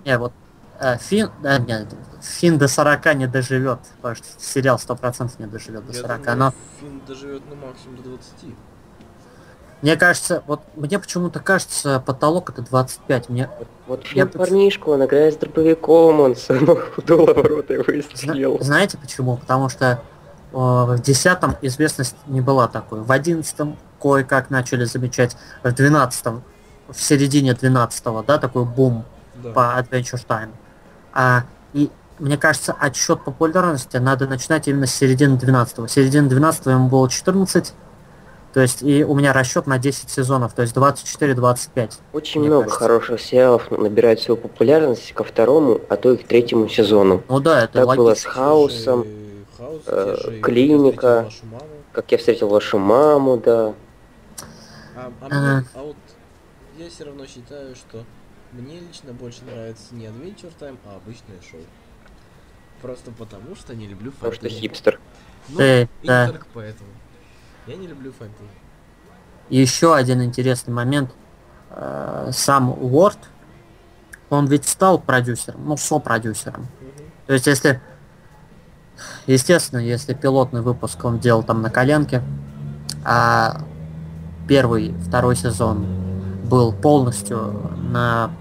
Не, 0.06 0.18
вот 0.18 0.34
э, 0.80 0.98
Фин, 0.98 1.30
да, 1.42 1.58
нет, 1.58 1.88
Фин 2.22 2.58
до 2.58 2.68
40 2.68 3.16
не 3.16 3.28
доживет, 3.28 3.80
потому 4.02 4.16
что 4.16 4.26
сериал 4.40 4.78
100% 4.78 5.32
не 5.40 5.46
доживет 5.48 5.86
до 5.86 5.94
Я 5.94 6.02
40. 6.02 6.18
думаю, 6.22 6.38
Но 6.38 6.54
Финн 6.80 7.02
доживет 7.08 7.44
ну 7.50 7.56
максимум 7.56 7.98
до 7.98 8.10
20. 8.10 8.56
мне 9.82 9.96
кажется, 9.96 10.44
вот 10.48 10.62
мне 10.76 11.00
почему-то 11.00 11.40
кажется, 11.40 12.04
потолок 12.06 12.50
это 12.50 12.62
25. 12.62 13.30
Мне 13.30 13.50
Вот 13.88 14.04
Я 14.08 14.26
Финн 14.26 14.28
поч- 14.30 14.38
парнишка, 14.38 14.90
он 14.90 15.06
играет 15.06 15.34
с 15.36 15.38
дробовиком, 15.38 16.20
он 16.20 16.36
самого 16.36 16.82
худого 16.96 17.34
в 17.34 17.46
рот 17.46 17.72
и 17.72 17.76
Зна- 17.76 17.84
выстрелил. 17.88 18.58
знаете 18.62 18.98
почему? 18.98 19.38
Потому 19.38 19.70
что 19.70 19.86
э, 20.52 20.58
в 20.58 21.00
десятом 21.02 21.56
известность 21.62 22.18
не 22.28 22.42
была 22.42 22.68
такой. 22.68 23.02
В 23.02 23.12
одиннадцатом 23.12 23.78
кое-как 24.02 24.50
начали 24.50 24.84
замечать. 24.84 25.38
В 25.64 25.72
двенадцатом, 25.74 26.44
в 26.90 27.00
середине 27.02 27.54
двенадцатого, 27.54 28.24
да, 28.24 28.38
такой 28.38 28.66
бум 28.66 29.06
Да. 29.36 29.52
по 29.54 29.60
Adventure 29.80 30.26
Time. 30.28 30.50
А, 31.14 31.44
и 31.74 31.90
мне 32.20 32.38
кажется, 32.38 32.76
отсчет 32.78 33.24
популярности 33.24 33.98
надо 33.98 34.28
начинать 34.28 34.68
именно 34.68 34.86
с 34.88 34.94
середины 34.94 35.36
12-го. 35.36 35.88
Середина 35.88 36.28
12 36.30 36.66
ему 36.68 36.90
было 36.90 37.10
14, 37.10 37.74
то 38.54 38.60
есть 38.62 38.82
и 38.82 39.04
у 39.04 39.14
меня 39.16 39.32
расчет 39.32 39.68
на 39.68 39.78
10 39.78 40.10
сезонов, 40.10 40.54
то 40.54 40.62
есть 40.62 40.76
24-25. 40.76 41.94
Очень 42.14 42.42
много 42.42 42.64
кажется. 42.64 42.80
хороших 42.80 43.22
сериалов 43.22 43.70
набирает 43.72 44.20
свою 44.20 44.38
популярность 44.40 45.14
ко 45.14 45.24
второму, 45.24 45.80
а 45.90 45.96
то 45.98 46.14
и 46.14 46.18
к 46.18 46.28
третьему 46.28 46.68
сезону. 46.68 47.24
Ну 47.30 47.40
да, 47.40 47.64
это 47.64 47.86
Так 47.86 47.96
было 47.96 48.14
с 48.16 48.26
логично. 48.26 48.32
Хаусом, 48.32 49.04
Те 49.04 49.10
же 49.10 49.46
Хаус, 49.58 49.82
э, 49.88 50.40
Клиника. 50.42 51.30
Как 51.92 52.12
я 52.12 52.18
встретил 52.18 52.50
вашу 52.50 52.78
маму, 52.80 53.38
да. 53.38 53.74
А, 54.96 55.12
а 55.22 55.26
мне- 55.30 55.66
а 55.76 55.84
вот 55.84 55.96
я 56.78 56.90
все 56.90 57.06
равно 57.06 57.26
считаю, 57.26 57.76
что 57.76 58.04
мне 58.52 58.80
лично 58.80 59.14
больше 59.14 59.44
нравится 59.46 59.94
не 59.94 60.06
Adventure 60.06 60.52
Time, 60.60 60.78
а 60.86 60.96
обычное 60.98 61.38
шоу. 61.50 61.62
Просто 62.82 63.12
потому, 63.12 63.56
что 63.56 63.76
не 63.76 63.88
люблю 63.88 64.12
Потому 64.12 64.34
что 64.34 64.42
фэнтези. 64.44 64.62
хипстер. 64.62 65.00
Ну, 65.50 65.60
Э, 65.60 65.84
и 66.02 66.08
да. 66.08 66.28
только 66.28 66.46
поэтому. 66.54 66.90
Я 67.68 67.76
не 67.76 67.88
люблю 67.88 68.12
фэнтези. 68.12 68.50
Еще 69.50 69.96
один 69.96 70.24
интересный 70.24 70.74
момент. 70.74 71.12
Э, 71.72 72.30
Сам 72.32 72.70
Уорд, 72.72 73.18
он 74.30 74.46
ведь 74.48 74.68
стал 74.68 75.00
продюсером, 75.00 75.66
ну, 75.68 75.78
сопродюсером. 75.78 76.62
Мгм. 76.82 77.06
То 77.28 77.34
есть, 77.34 77.48
если, 77.48 77.82
естественно, 79.28 79.80
если 79.80 80.14
пилотный 80.14 80.62
выпуск 80.62 81.04
он 81.04 81.20
делал 81.20 81.44
там 81.44 81.62
на 81.62 81.70
коленке, 81.70 82.24
а 83.06 83.62
первый, 84.48 84.94
второй 85.06 85.36
сезон 85.36 85.86
был 86.46 86.74
полностью 86.74 87.72
на 87.92 88.32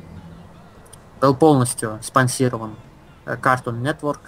был 1.21 1.35
полностью 1.35 1.99
спонсирован 2.03 2.75
э, 3.27 3.37
Cartoon 3.37 3.83
Network, 3.83 4.21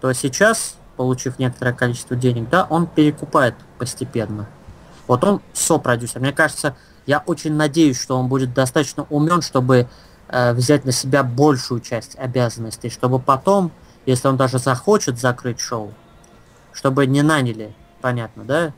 то 0.00 0.12
сейчас, 0.12 0.76
получив 0.96 1.38
некоторое 1.38 1.72
количество 1.72 2.16
денег, 2.16 2.48
да, 2.48 2.66
он 2.68 2.86
перекупает 2.86 3.54
постепенно. 3.78 4.46
Вот 5.06 5.24
он 5.24 5.40
сопродюсер. 5.52 6.20
Мне 6.20 6.32
кажется, 6.32 6.76
я 7.06 7.22
очень 7.26 7.54
надеюсь, 7.54 8.00
что 8.00 8.16
он 8.16 8.28
будет 8.28 8.54
достаточно 8.54 9.06
умен, 9.10 9.42
чтобы 9.42 9.88
э, 10.28 10.52
взять 10.52 10.84
на 10.84 10.92
себя 10.92 11.22
большую 11.22 11.80
часть 11.80 12.16
обязанностей, 12.18 12.90
чтобы 12.90 13.18
потом, 13.18 13.70
если 14.06 14.28
он 14.28 14.36
даже 14.36 14.58
захочет 14.58 15.18
закрыть 15.18 15.60
шоу, 15.60 15.92
чтобы 16.72 17.06
не 17.06 17.22
наняли, 17.22 17.74
понятно, 18.00 18.44
да, 18.44 18.72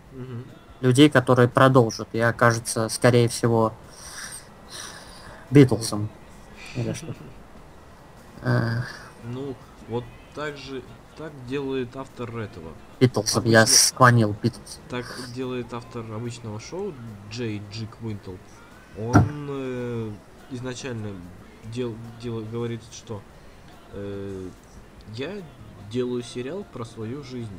людей, 0.81 1.09
которые 1.09 1.49
продолжат 1.49 2.09
и 2.13 2.21
окажется, 2.21 2.89
скорее 2.89 3.29
всего, 3.29 3.73
Битлсом. 5.51 6.09
Или 6.75 6.93
что. 6.93 7.15
Ну, 9.25 9.55
вот 9.88 10.05
так 10.35 10.57
же, 10.57 10.83
так 11.16 11.33
делает 11.46 11.96
автор 11.96 12.37
этого. 12.37 12.72
Битлсом, 13.01 13.44
я 13.44 13.66
склонил 13.66 14.37
Битлс. 14.42 14.81
Так 14.88 15.07
делает 15.35 15.72
автор 15.72 16.05
обычного 16.12 16.61
шоу 16.61 16.92
Джей 17.31 17.62
Джи 17.73 17.90
Куинтел. 18.03 18.35
Он 18.99 19.46
э, 19.49 20.12
изначально 20.51 21.12
дел, 21.64 21.94
дел, 22.22 22.40
говорит, 22.40 22.83
что 22.92 23.22
э, 23.92 24.49
я 25.14 25.33
делаю 25.90 26.22
сериал 26.22 26.64
про 26.72 26.85
свою 26.85 27.22
жизнь 27.22 27.59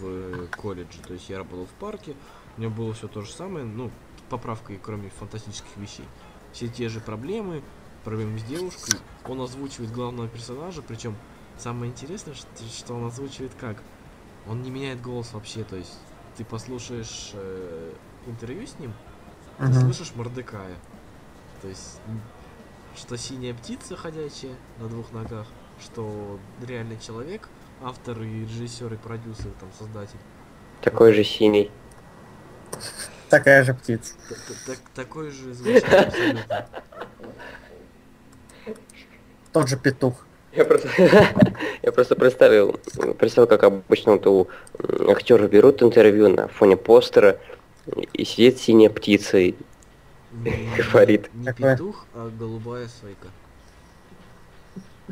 в 0.00 0.04
э, 0.04 0.46
колледже. 0.56 0.98
То 1.06 1.14
есть 1.14 1.28
я 1.28 1.38
работал 1.38 1.66
в 1.66 1.80
парке, 1.80 2.14
у 2.56 2.60
меня 2.60 2.70
было 2.70 2.92
все 2.92 3.08
то 3.08 3.22
же 3.22 3.30
самое, 3.32 3.64
ну, 3.64 3.90
поправкой, 4.28 4.80
кроме 4.82 5.10
фантастических 5.10 5.76
вещей. 5.76 6.04
Все 6.52 6.68
те 6.68 6.88
же 6.88 7.00
проблемы, 7.00 7.62
проблемы 8.08 8.38
с 8.38 8.42
девушкой. 8.44 8.98
Он 9.26 9.40
озвучивает 9.42 9.92
главного 9.92 10.28
персонажа, 10.28 10.80
причем 10.80 11.14
самое 11.58 11.92
интересное, 11.92 12.34
что, 12.34 12.94
он 12.94 13.06
озвучивает 13.06 13.52
как. 13.60 13.76
Он 14.46 14.62
не 14.62 14.70
меняет 14.70 15.02
голос 15.02 15.32
вообще, 15.34 15.62
то 15.62 15.76
есть 15.76 15.92
ты 16.38 16.44
послушаешь 16.44 17.32
э, 17.34 17.92
интервью 18.26 18.66
с 18.66 18.78
ним, 18.78 18.94
ты 19.58 19.64
Мгм. 19.64 19.74
слышишь 19.74 20.12
Мордекая. 20.14 20.74
То 21.60 21.68
есть, 21.68 22.00
что 22.96 23.18
синяя 23.18 23.52
птица 23.52 23.94
ходячая 23.94 24.54
на 24.78 24.88
двух 24.88 25.12
ногах, 25.12 25.46
что 25.82 26.38
реальный 26.66 26.98
человек, 26.98 27.48
автор 27.82 28.22
и 28.22 28.40
режиссер, 28.46 28.94
и 28.94 28.96
продюсер, 28.96 29.50
там, 29.60 29.68
создатель. 29.78 30.18
Такой 30.80 31.12
же 31.12 31.24
синий. 31.24 31.70
Такая 33.28 33.64
же 33.64 33.74
птица. 33.74 34.14
Т- 34.28 34.34
т- 34.34 34.54
так- 34.66 34.88
Такой 34.94 35.30
же 35.30 35.52
звучит 35.52 35.84
абсолютно. 35.84 36.66
Тот 39.52 39.68
же 39.68 39.76
петух. 39.76 40.24
Я 40.52 40.64
просто, 40.64 40.88
я 41.82 41.92
просто 41.92 42.16
представил, 42.16 42.78
представил, 43.18 43.46
как 43.46 43.62
обычно 43.64 44.12
вот 44.12 44.26
у 44.26 44.48
актеров 45.10 45.50
берут 45.50 45.82
интервью 45.82 46.28
на 46.28 46.48
фоне 46.48 46.76
постера, 46.76 47.38
и 48.12 48.24
сидит 48.24 48.58
синяя 48.58 48.90
птица, 48.90 49.38
и 49.38 49.54
Говорит. 50.92 51.30
Не 51.34 51.52
петух, 51.52 52.06
а 52.14 52.30
голубая 52.30 52.88
сойка. 53.00 53.28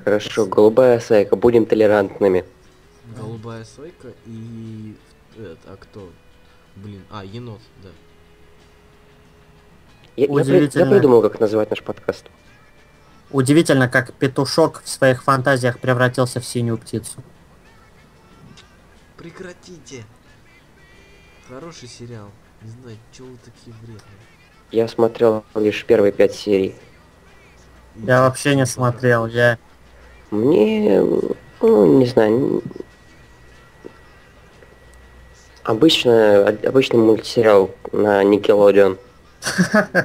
хорошо, 0.05 0.47
голубая 0.47 1.01
сайка, 1.01 1.37
будем 1.37 1.65
толерантными. 1.67 2.45
Голубая 3.17 3.65
сойка 3.65 4.09
и... 4.27 4.95
этот, 5.37 5.59
а 5.67 5.77
кто? 5.77 6.11
Блин, 6.77 7.03
а, 7.11 7.25
енот, 7.25 7.61
да. 7.83 7.89
Я, 10.17 10.27
я, 10.27 10.45
при- 10.45 10.79
я 10.79 10.87
придумал, 10.87 11.23
как 11.23 11.41
называть 11.41 11.71
наш 11.71 11.83
подкаст. 11.83 12.27
Удивительно, 13.31 13.89
как 13.89 14.13
петушок 14.13 14.83
в 14.85 14.89
своих 14.89 15.25
фантазиях 15.25 15.79
превратился 15.79 16.41
в 16.41 16.47
синюю 16.47 16.79
птицу. 16.79 17.23
Прекратите! 19.17 20.05
Хороший 21.49 21.89
сериал. 21.89 22.31
Не 22.63 22.71
знаю, 22.71 22.97
чего 23.13 23.29
вы 23.29 23.39
такие 23.45 23.75
вредные. 23.83 24.03
Я 24.71 24.89
смотрел 24.89 25.45
лишь 25.55 25.85
первые 25.85 26.13
пять 26.13 26.35
серий. 26.35 26.75
Я 27.97 28.23
вообще 28.23 28.55
не 28.55 28.67
смотрел, 28.67 29.27
я... 29.27 29.59
Мне, 30.31 31.01
ну, 31.61 31.99
не 31.99 32.07
знаю, 32.07 32.63
обычно, 35.63 36.49
обычный 36.49 36.99
мультсериал 36.99 37.71
на 37.93 38.25
Nickelodeon 38.25 38.99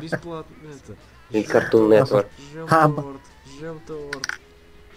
Бесплатно 0.01 0.55
это. 0.63 0.95
И 1.31 1.41
Cartoon 1.43 1.87
Network. 1.89 2.27
А, 2.69 2.89
торт. 2.89 3.21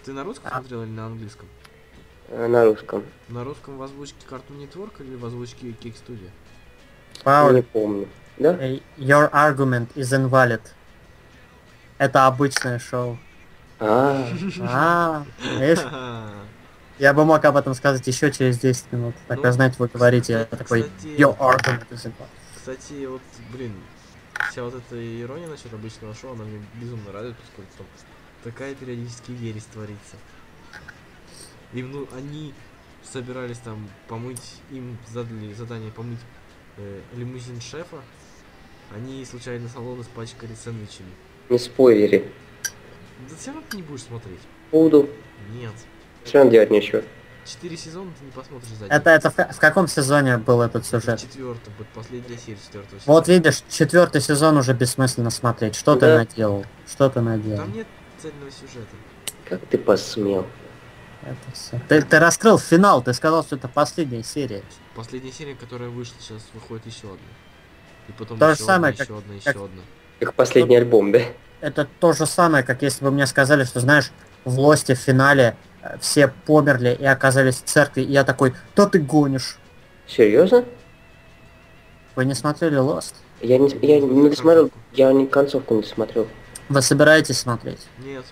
Ты 0.03 0.13
на 0.13 0.23
русском 0.23 0.49
А. 0.51 0.59
смотрел 0.59 0.83
или 0.83 0.89
на 0.89 1.05
английском? 1.07 1.47
э, 2.29 2.47
на 2.47 2.65
русском. 2.65 3.03
На 3.29 3.43
русском 3.43 3.77
в 3.77 3.83
озвучке 3.83 4.17
Cartoon 4.29 4.67
Network 4.67 4.93
или 5.03 5.15
в 5.15 5.25
озвучке 5.25 5.67
Kick 5.67 5.95
Studio? 5.95 6.23
Не 6.23 7.23
Пауль, 7.23 7.63
помню. 7.63 8.07
Да? 8.37 8.55
э, 8.59 8.79
your 8.97 9.31
argument 9.31 9.87
is 9.95 10.11
invalid. 10.13 10.61
Это 11.97 12.27
обычное 12.27 12.79
шоу. 12.79 13.17
А, 13.79 14.25
А, 14.61 15.25
видишь, 15.59 15.79
я 16.99 17.13
бы 17.13 17.25
мог 17.25 17.43
об 17.45 17.57
этом 17.57 17.73
сказать 17.73 18.05
еще 18.07 18.31
через 18.31 18.57
10 18.59 18.91
минут. 18.91 19.15
Так 19.27 19.39
Ну, 19.43 19.51
знаете, 19.51 19.75
вы 19.79 19.87
говорите, 19.87 20.33
я 20.33 20.45
такой, 20.45 20.81
your 21.03 21.37
argument 21.37 21.85
is 21.91 22.05
invalid. 22.05 22.27
Кстати, 22.55 23.05
вот, 23.05 23.21
блин, 23.51 23.73
вся 24.49 24.63
вот 24.63 24.75
эта 24.75 25.21
ирония 25.21 25.47
насчет 25.47 25.73
обычного 25.73 26.13
шоу, 26.13 26.33
она 26.33 26.43
мне 26.43 26.61
безумно 26.81 27.11
радует, 27.11 27.35
поскольку 27.37 27.71
там 27.77 27.87
такая 28.43 28.75
периодически 28.75 29.31
ересь 29.31 29.65
творится. 29.65 30.15
Им, 31.73 31.91
ну, 31.91 32.07
они 32.15 32.53
собирались 33.03 33.57
там 33.59 33.89
помыть, 34.07 34.61
им 34.71 34.97
задали 35.07 35.53
задание 35.53 35.91
помыть 35.91 36.19
э, 36.77 37.01
лимузин 37.15 37.59
шефа, 37.61 38.01
они 38.95 39.25
случайно 39.25 39.67
салон 39.67 40.01
испачкали 40.01 40.53
сэндвичами. 40.53 41.09
не 41.49 41.57
спойлери. 41.57 42.31
Да 43.29 43.35
все 43.35 43.51
равно 43.51 43.63
ты 43.69 43.77
не 43.77 43.83
будешь 43.83 44.03
смотреть. 44.03 44.39
Буду. 44.71 45.09
Нет. 45.53 45.73
Все 46.23 46.39
равно 46.39 46.51
делать 46.51 46.71
нечего. 46.71 47.03
Четыре 47.45 47.77
сезона 47.77 48.11
ты 48.19 48.25
не 48.25 48.31
посмотришь 48.31 48.69
за 48.79 48.85
Это, 48.87 49.09
это 49.11 49.29
в, 49.29 49.35
в 49.35 49.59
каком 49.59 49.87
сезоне 49.87 50.37
был 50.37 50.61
этот 50.61 50.85
сюжет? 50.85 51.19
Четвертый, 51.19 51.71
будет 51.77 51.87
последняя 51.89 52.37
серия 52.37 52.57
четвертого 52.65 52.99
Вот 53.05 53.27
видишь, 53.27 53.61
четвертый 53.69 54.21
сезон 54.21 54.57
уже 54.57 54.73
бессмысленно 54.73 55.29
смотреть. 55.29 55.75
Что 55.75 55.93
ты 55.95 56.01
Да. 56.07 56.17
наделал? 56.17 56.65
Что 56.89 57.09
ты 57.09 57.21
наделал? 57.21 57.57
Там 57.59 57.73
нет 57.73 57.87
цельного 58.19 58.49
сюжета. 58.49 58.87
Как 59.47 59.61
ты 59.67 59.77
посмел? 59.77 60.47
Это 61.21 61.37
всё. 61.53 61.79
Ты, 61.87 62.01
ты 62.01 62.19
раскрыл 62.19 62.57
финал, 62.57 63.03
ты 63.03 63.13
сказал, 63.13 63.43
что 63.43 63.55
это 63.57 63.67
последняя 63.67 64.23
серия. 64.23 64.63
Последняя 64.95 65.31
серия, 65.31 65.55
которая 65.55 65.89
вышла, 65.89 66.15
сейчас 66.19 66.41
выходит 66.53 66.85
еще 66.87 67.05
одна. 67.07 67.19
И 68.07 68.11
потом 68.11 68.39
То 68.39 68.47
же 68.47 68.53
еще 68.53 68.63
самое, 68.63 68.93
одна, 68.93 69.05
как- 69.05 69.09
еще 69.09 69.17
одна, 69.19 69.33
еще 69.35 69.45
как- 69.45 69.55
одна. 69.55 69.81
Как 70.19 70.33
последний 70.33 70.75
альбом, 70.77 71.11
да? 71.11 71.19
Это 71.61 71.87
то 71.99 72.13
же 72.13 72.25
самое, 72.25 72.63
как 72.63 72.81
если 72.81 73.03
бы 73.03 73.11
мне 73.11 73.25
сказали, 73.27 73.63
что, 73.65 73.79
знаешь, 73.79 74.11
в 74.45 74.59
Лосте 74.59 74.93
в 74.95 74.99
финале 74.99 75.55
все 75.99 76.27
померли 76.45 76.97
и 76.99 77.05
оказались 77.05 77.55
в 77.55 77.63
церкви, 77.63 78.01
и 78.01 78.11
я 78.11 78.23
такой, 78.23 78.53
да 78.75 78.87
ты 78.87 78.99
гонишь. 78.99 79.57
Серьезно? 80.07 80.65
Вы 82.15 82.25
не 82.25 82.33
смотрели 82.33 82.77
Лост? 82.77 83.15
Я 83.41 83.57
не, 83.57 83.69
я 83.81 83.99
не 83.99 84.29
досмотрел, 84.29 84.71
я 84.93 85.11
не 85.11 85.27
концовку 85.27 85.75
не 85.75 85.83
смотрел. 85.83 86.27
Вы 86.69 86.81
собираетесь 86.81 87.39
смотреть? 87.39 87.85
Нет. 87.99 88.25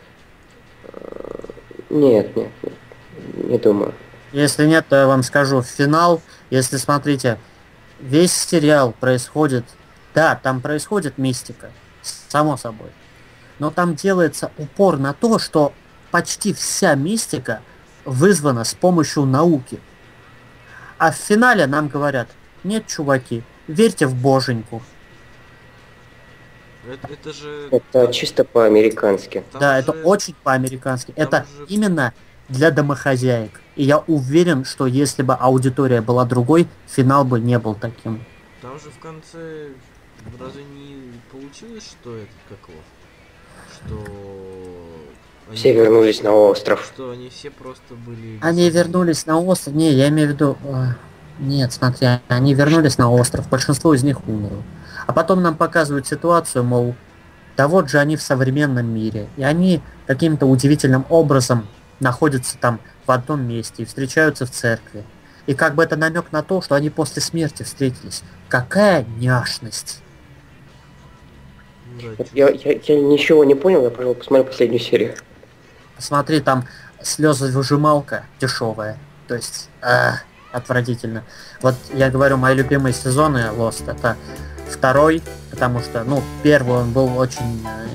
Нет, 1.89 2.35
нет, 2.35 2.51
нет. 2.63 2.73
Не 3.35 3.57
думаю. 3.57 3.93
Если 4.31 4.65
нет, 4.65 4.85
то 4.89 4.95
я 4.95 5.07
вам 5.07 5.21
скажу. 5.21 5.61
Финал, 5.61 6.21
если 6.49 6.77
смотрите, 6.77 7.37
весь 7.99 8.33
сериал 8.33 8.93
происходит... 8.99 9.65
Да, 10.15 10.35
там 10.35 10.61
происходит 10.61 11.17
мистика, 11.17 11.71
само 12.01 12.55
собой. 12.55 12.89
Но 13.57 13.71
там 13.71 13.95
делается 13.95 14.51
упор 14.57 14.97
на 14.97 15.13
то, 15.13 15.39
что 15.39 15.73
почти 16.13 16.53
вся 16.53 16.93
мистика 16.93 17.63
вызвана 18.05 18.63
с 18.65 18.75
помощью 18.75 19.25
науки. 19.25 19.79
А 20.99 21.11
в 21.11 21.15
финале 21.15 21.65
нам 21.65 21.87
говорят, 21.87 22.27
нет, 22.63 22.85
чуваки, 22.85 23.41
верьте 23.67 24.05
в 24.05 24.13
боженьку. 24.13 24.83
Это, 26.87 27.07
это 27.11 27.33
же... 27.33 27.67
Это 27.71 28.13
чисто 28.13 28.43
по-американски. 28.43 29.43
да, 29.59 29.79
это 29.79 29.93
же- 29.93 30.03
очень 30.03 30.35
по-американски. 30.43 31.13
Это 31.15 31.47
же- 31.57 31.65
именно 31.67 32.13
для 32.47 32.69
домохозяек. 32.69 33.59
И 33.75 33.83
я 33.83 33.97
уверен, 33.97 34.65
что 34.65 34.85
если 34.85 35.23
бы 35.23 35.33
аудитория 35.33 36.01
была 36.01 36.25
другой, 36.25 36.67
финал 36.85 37.25
бы 37.25 37.39
не 37.39 37.57
был 37.57 37.73
таким. 37.73 38.23
Там 38.61 38.79
же 38.79 38.91
в 38.91 38.99
конце 38.99 39.69
разве 40.39 40.63
не 40.63 41.11
получилось, 41.31 41.87
что 41.89 42.15
это 42.17 42.31
как 42.49 42.69
его? 42.69 42.81
Что... 43.73 44.92
они- 45.47 45.57
Все 45.57 45.73
вернулись 45.73 46.23
на 46.23 46.31
остров. 46.31 46.83
Что 46.93 47.11
они 47.11 47.29
все 47.29 47.49
просто 47.51 47.93
были... 47.95 48.39
Они 48.41 48.69
вернулись 48.69 49.25
на 49.25 49.39
остров. 49.39 49.75
Не, 49.75 49.91
я 49.91 50.09
имею 50.09 50.29
в 50.29 50.31
виду... 50.31 50.57
э, 50.65 50.85
Нет, 51.39 51.73
смотри, 51.73 52.07
они 52.27 52.53
вернулись 52.53 52.97
на 52.97 53.11
остров. 53.11 53.49
Большинство 53.49 53.93
из 53.93 54.03
них 54.03 54.27
умерло. 54.27 54.63
А 55.07 55.13
потом 55.13 55.41
нам 55.41 55.55
показывают 55.55 56.07
ситуацию, 56.07 56.63
мол, 56.63 56.95
да 57.57 57.67
вот 57.67 57.89
же 57.89 57.99
они 57.99 58.15
в 58.17 58.21
современном 58.21 58.85
мире. 58.87 59.27
И 59.37 59.43
они 59.43 59.81
каким-то 60.07 60.45
удивительным 60.45 61.05
образом 61.09 61.67
находятся 61.99 62.57
там 62.57 62.79
в 63.05 63.11
одном 63.11 63.45
месте 63.47 63.83
и 63.83 63.85
встречаются 63.85 64.45
в 64.45 64.51
церкви. 64.51 65.03
И 65.45 65.53
как 65.55 65.75
бы 65.75 65.83
это 65.83 65.97
намек 65.97 66.31
на 66.31 66.41
то, 66.41 66.61
что 66.61 66.75
они 66.75 66.89
после 66.89 67.21
смерти 67.21 67.63
встретились. 67.63 68.23
Какая 68.47 69.05
няшность. 69.17 69.99
Я, 72.33 72.49
я, 72.49 72.79
я 72.83 73.01
ничего 73.01 73.43
не 73.43 73.53
понял, 73.55 73.83
я 73.83 73.89
пожалуй 73.89 74.15
посмотрю 74.15 74.45
последнюю 74.45 74.79
серию. 74.79 75.15
Посмотри, 75.95 76.39
там 76.39 76.65
слезовыжималка 77.01 78.23
дешевая. 78.39 78.97
То 79.27 79.35
есть, 79.35 79.69
а, 79.81 80.15
отвратительно. 80.51 81.23
Вот 81.61 81.75
я 81.93 82.09
говорю, 82.09 82.37
мои 82.37 82.55
любимые 82.55 82.93
сезоны 82.93 83.49
Lost 83.55 83.89
это 83.89 84.15
второй, 84.69 85.21
потому 85.51 85.79
что, 85.79 86.03
ну, 86.03 86.21
первый 86.43 86.77
он 86.79 86.91
был 86.91 87.17
очень... 87.17 87.65
э, 87.65 87.87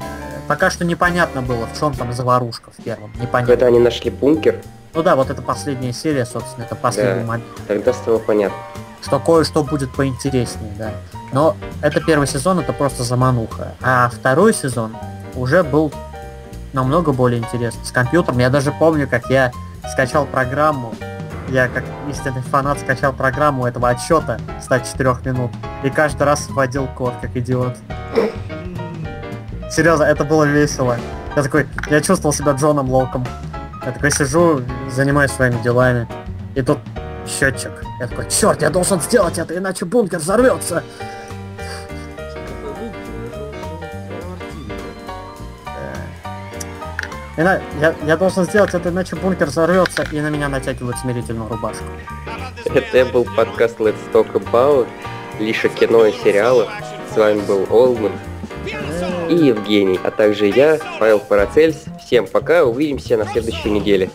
Пока 0.47 0.71
что 0.71 0.85
непонятно 0.85 1.43
было, 1.43 1.67
в 1.67 1.79
чем 1.79 1.93
там 1.95 2.13
заварушка 2.13 2.71
в 2.71 2.83
первом. 2.83 3.13
Непонятно. 3.21 3.47
Когда 3.55 3.67
они 3.67 3.79
нашли 3.79 4.11
бункер, 4.11 4.61
Ну 4.95 5.03
да, 5.03 5.15
вот 5.17 5.29
это 5.31 5.43
последняя 5.43 5.93
серия, 5.93 6.25
собственно, 6.25 6.65
это 6.65 6.75
последний 6.75 7.21
Да. 7.23 7.27
момент. 7.27 7.47
тогда 7.67 7.93
стало 7.93 8.19
понятно. 8.19 8.57
Что 9.03 9.21
кое-что 9.21 9.63
будет 9.63 9.93
поинтереснее, 9.93 10.73
да. 10.79 10.93
Но 11.33 11.57
это 11.83 12.01
первый 12.01 12.27
сезон, 12.27 12.59
это 12.61 12.73
просто 12.73 13.05
замануха. 13.05 13.75
А 13.83 14.09
второй 14.09 14.55
сезон 14.55 14.97
уже 15.37 15.63
был 15.63 15.93
намного 16.73 17.13
более 17.13 17.41
интересно. 17.41 17.85
С 17.85 17.93
компьютером 17.93 18.39
я 18.39 18.51
даже 18.51 18.73
помню, 18.73 19.09
как 19.09 19.31
я 19.31 19.53
скачал 19.93 20.27
программу, 20.27 20.95
я 21.49 21.69
как 21.69 21.85
истинный 22.11 22.43
фанат 22.43 22.79
скачал 22.81 23.13
программу 23.13 23.67
этого 23.67 23.89
отчета 23.89 24.39
104 24.61 25.33
минут 25.33 25.51
и 25.83 25.91
каждый 25.91 26.25
раз 26.25 26.49
вводил 26.49 26.87
код, 26.89 27.15
как 27.21 27.37
идиот. 27.37 27.77
Серьезно, 29.71 30.05
это 30.05 30.25
было 30.25 30.45
весело. 30.45 30.97
Я 31.37 31.43
такой, 31.43 31.67
я 31.91 32.01
чувствовал 32.01 32.33
себя 32.33 32.53
Джоном 32.53 32.91
Локом. 32.91 33.27
Я 33.85 33.93
такой 33.93 34.11
сижу, 34.11 34.63
занимаюсь 34.91 35.31
своими 35.31 35.63
делами. 35.63 36.09
И 36.55 36.63
тут 36.63 36.79
счетчик. 37.27 37.71
Я 38.01 38.09
такой, 38.09 38.29
черт, 38.29 38.63
я 38.63 38.71
должен 38.71 39.01
сделать 39.01 39.39
это, 39.39 39.57
иначе 39.57 39.85
бункер 39.85 40.19
взорвется. 40.19 40.83
Я, 47.39 47.95
я 48.05 48.17
должен 48.17 48.45
сделать 48.45 48.75
это, 48.75 48.89
иначе 48.89 49.15
бункер 49.15 49.47
взорвется, 49.47 50.05
и 50.11 50.21
на 50.21 50.29
меня 50.29 50.49
натягивают 50.49 50.99
смирительную 50.99 51.49
рубашку. 51.49 51.85
Это 52.65 53.05
был 53.13 53.25
подкаст 53.37 53.79
Let's 53.79 53.95
Talk 54.13 54.33
About, 54.33 54.89
лишь 55.39 55.63
кино 55.79 56.07
и 56.07 56.13
сериалы. 56.13 56.67
С 57.15 57.17
вами 57.17 57.41
был 57.43 57.65
Олман 57.71 58.11
и 59.29 59.37
Евгений, 59.37 60.01
а 60.03 60.11
также 60.11 60.47
я, 60.47 60.79
Павел 60.99 61.21
Парацельс. 61.21 61.85
Всем 62.05 62.27
пока, 62.27 62.65
увидимся 62.65 63.17
на 63.17 63.25
следующей 63.25 63.71
неделе. 63.71 64.11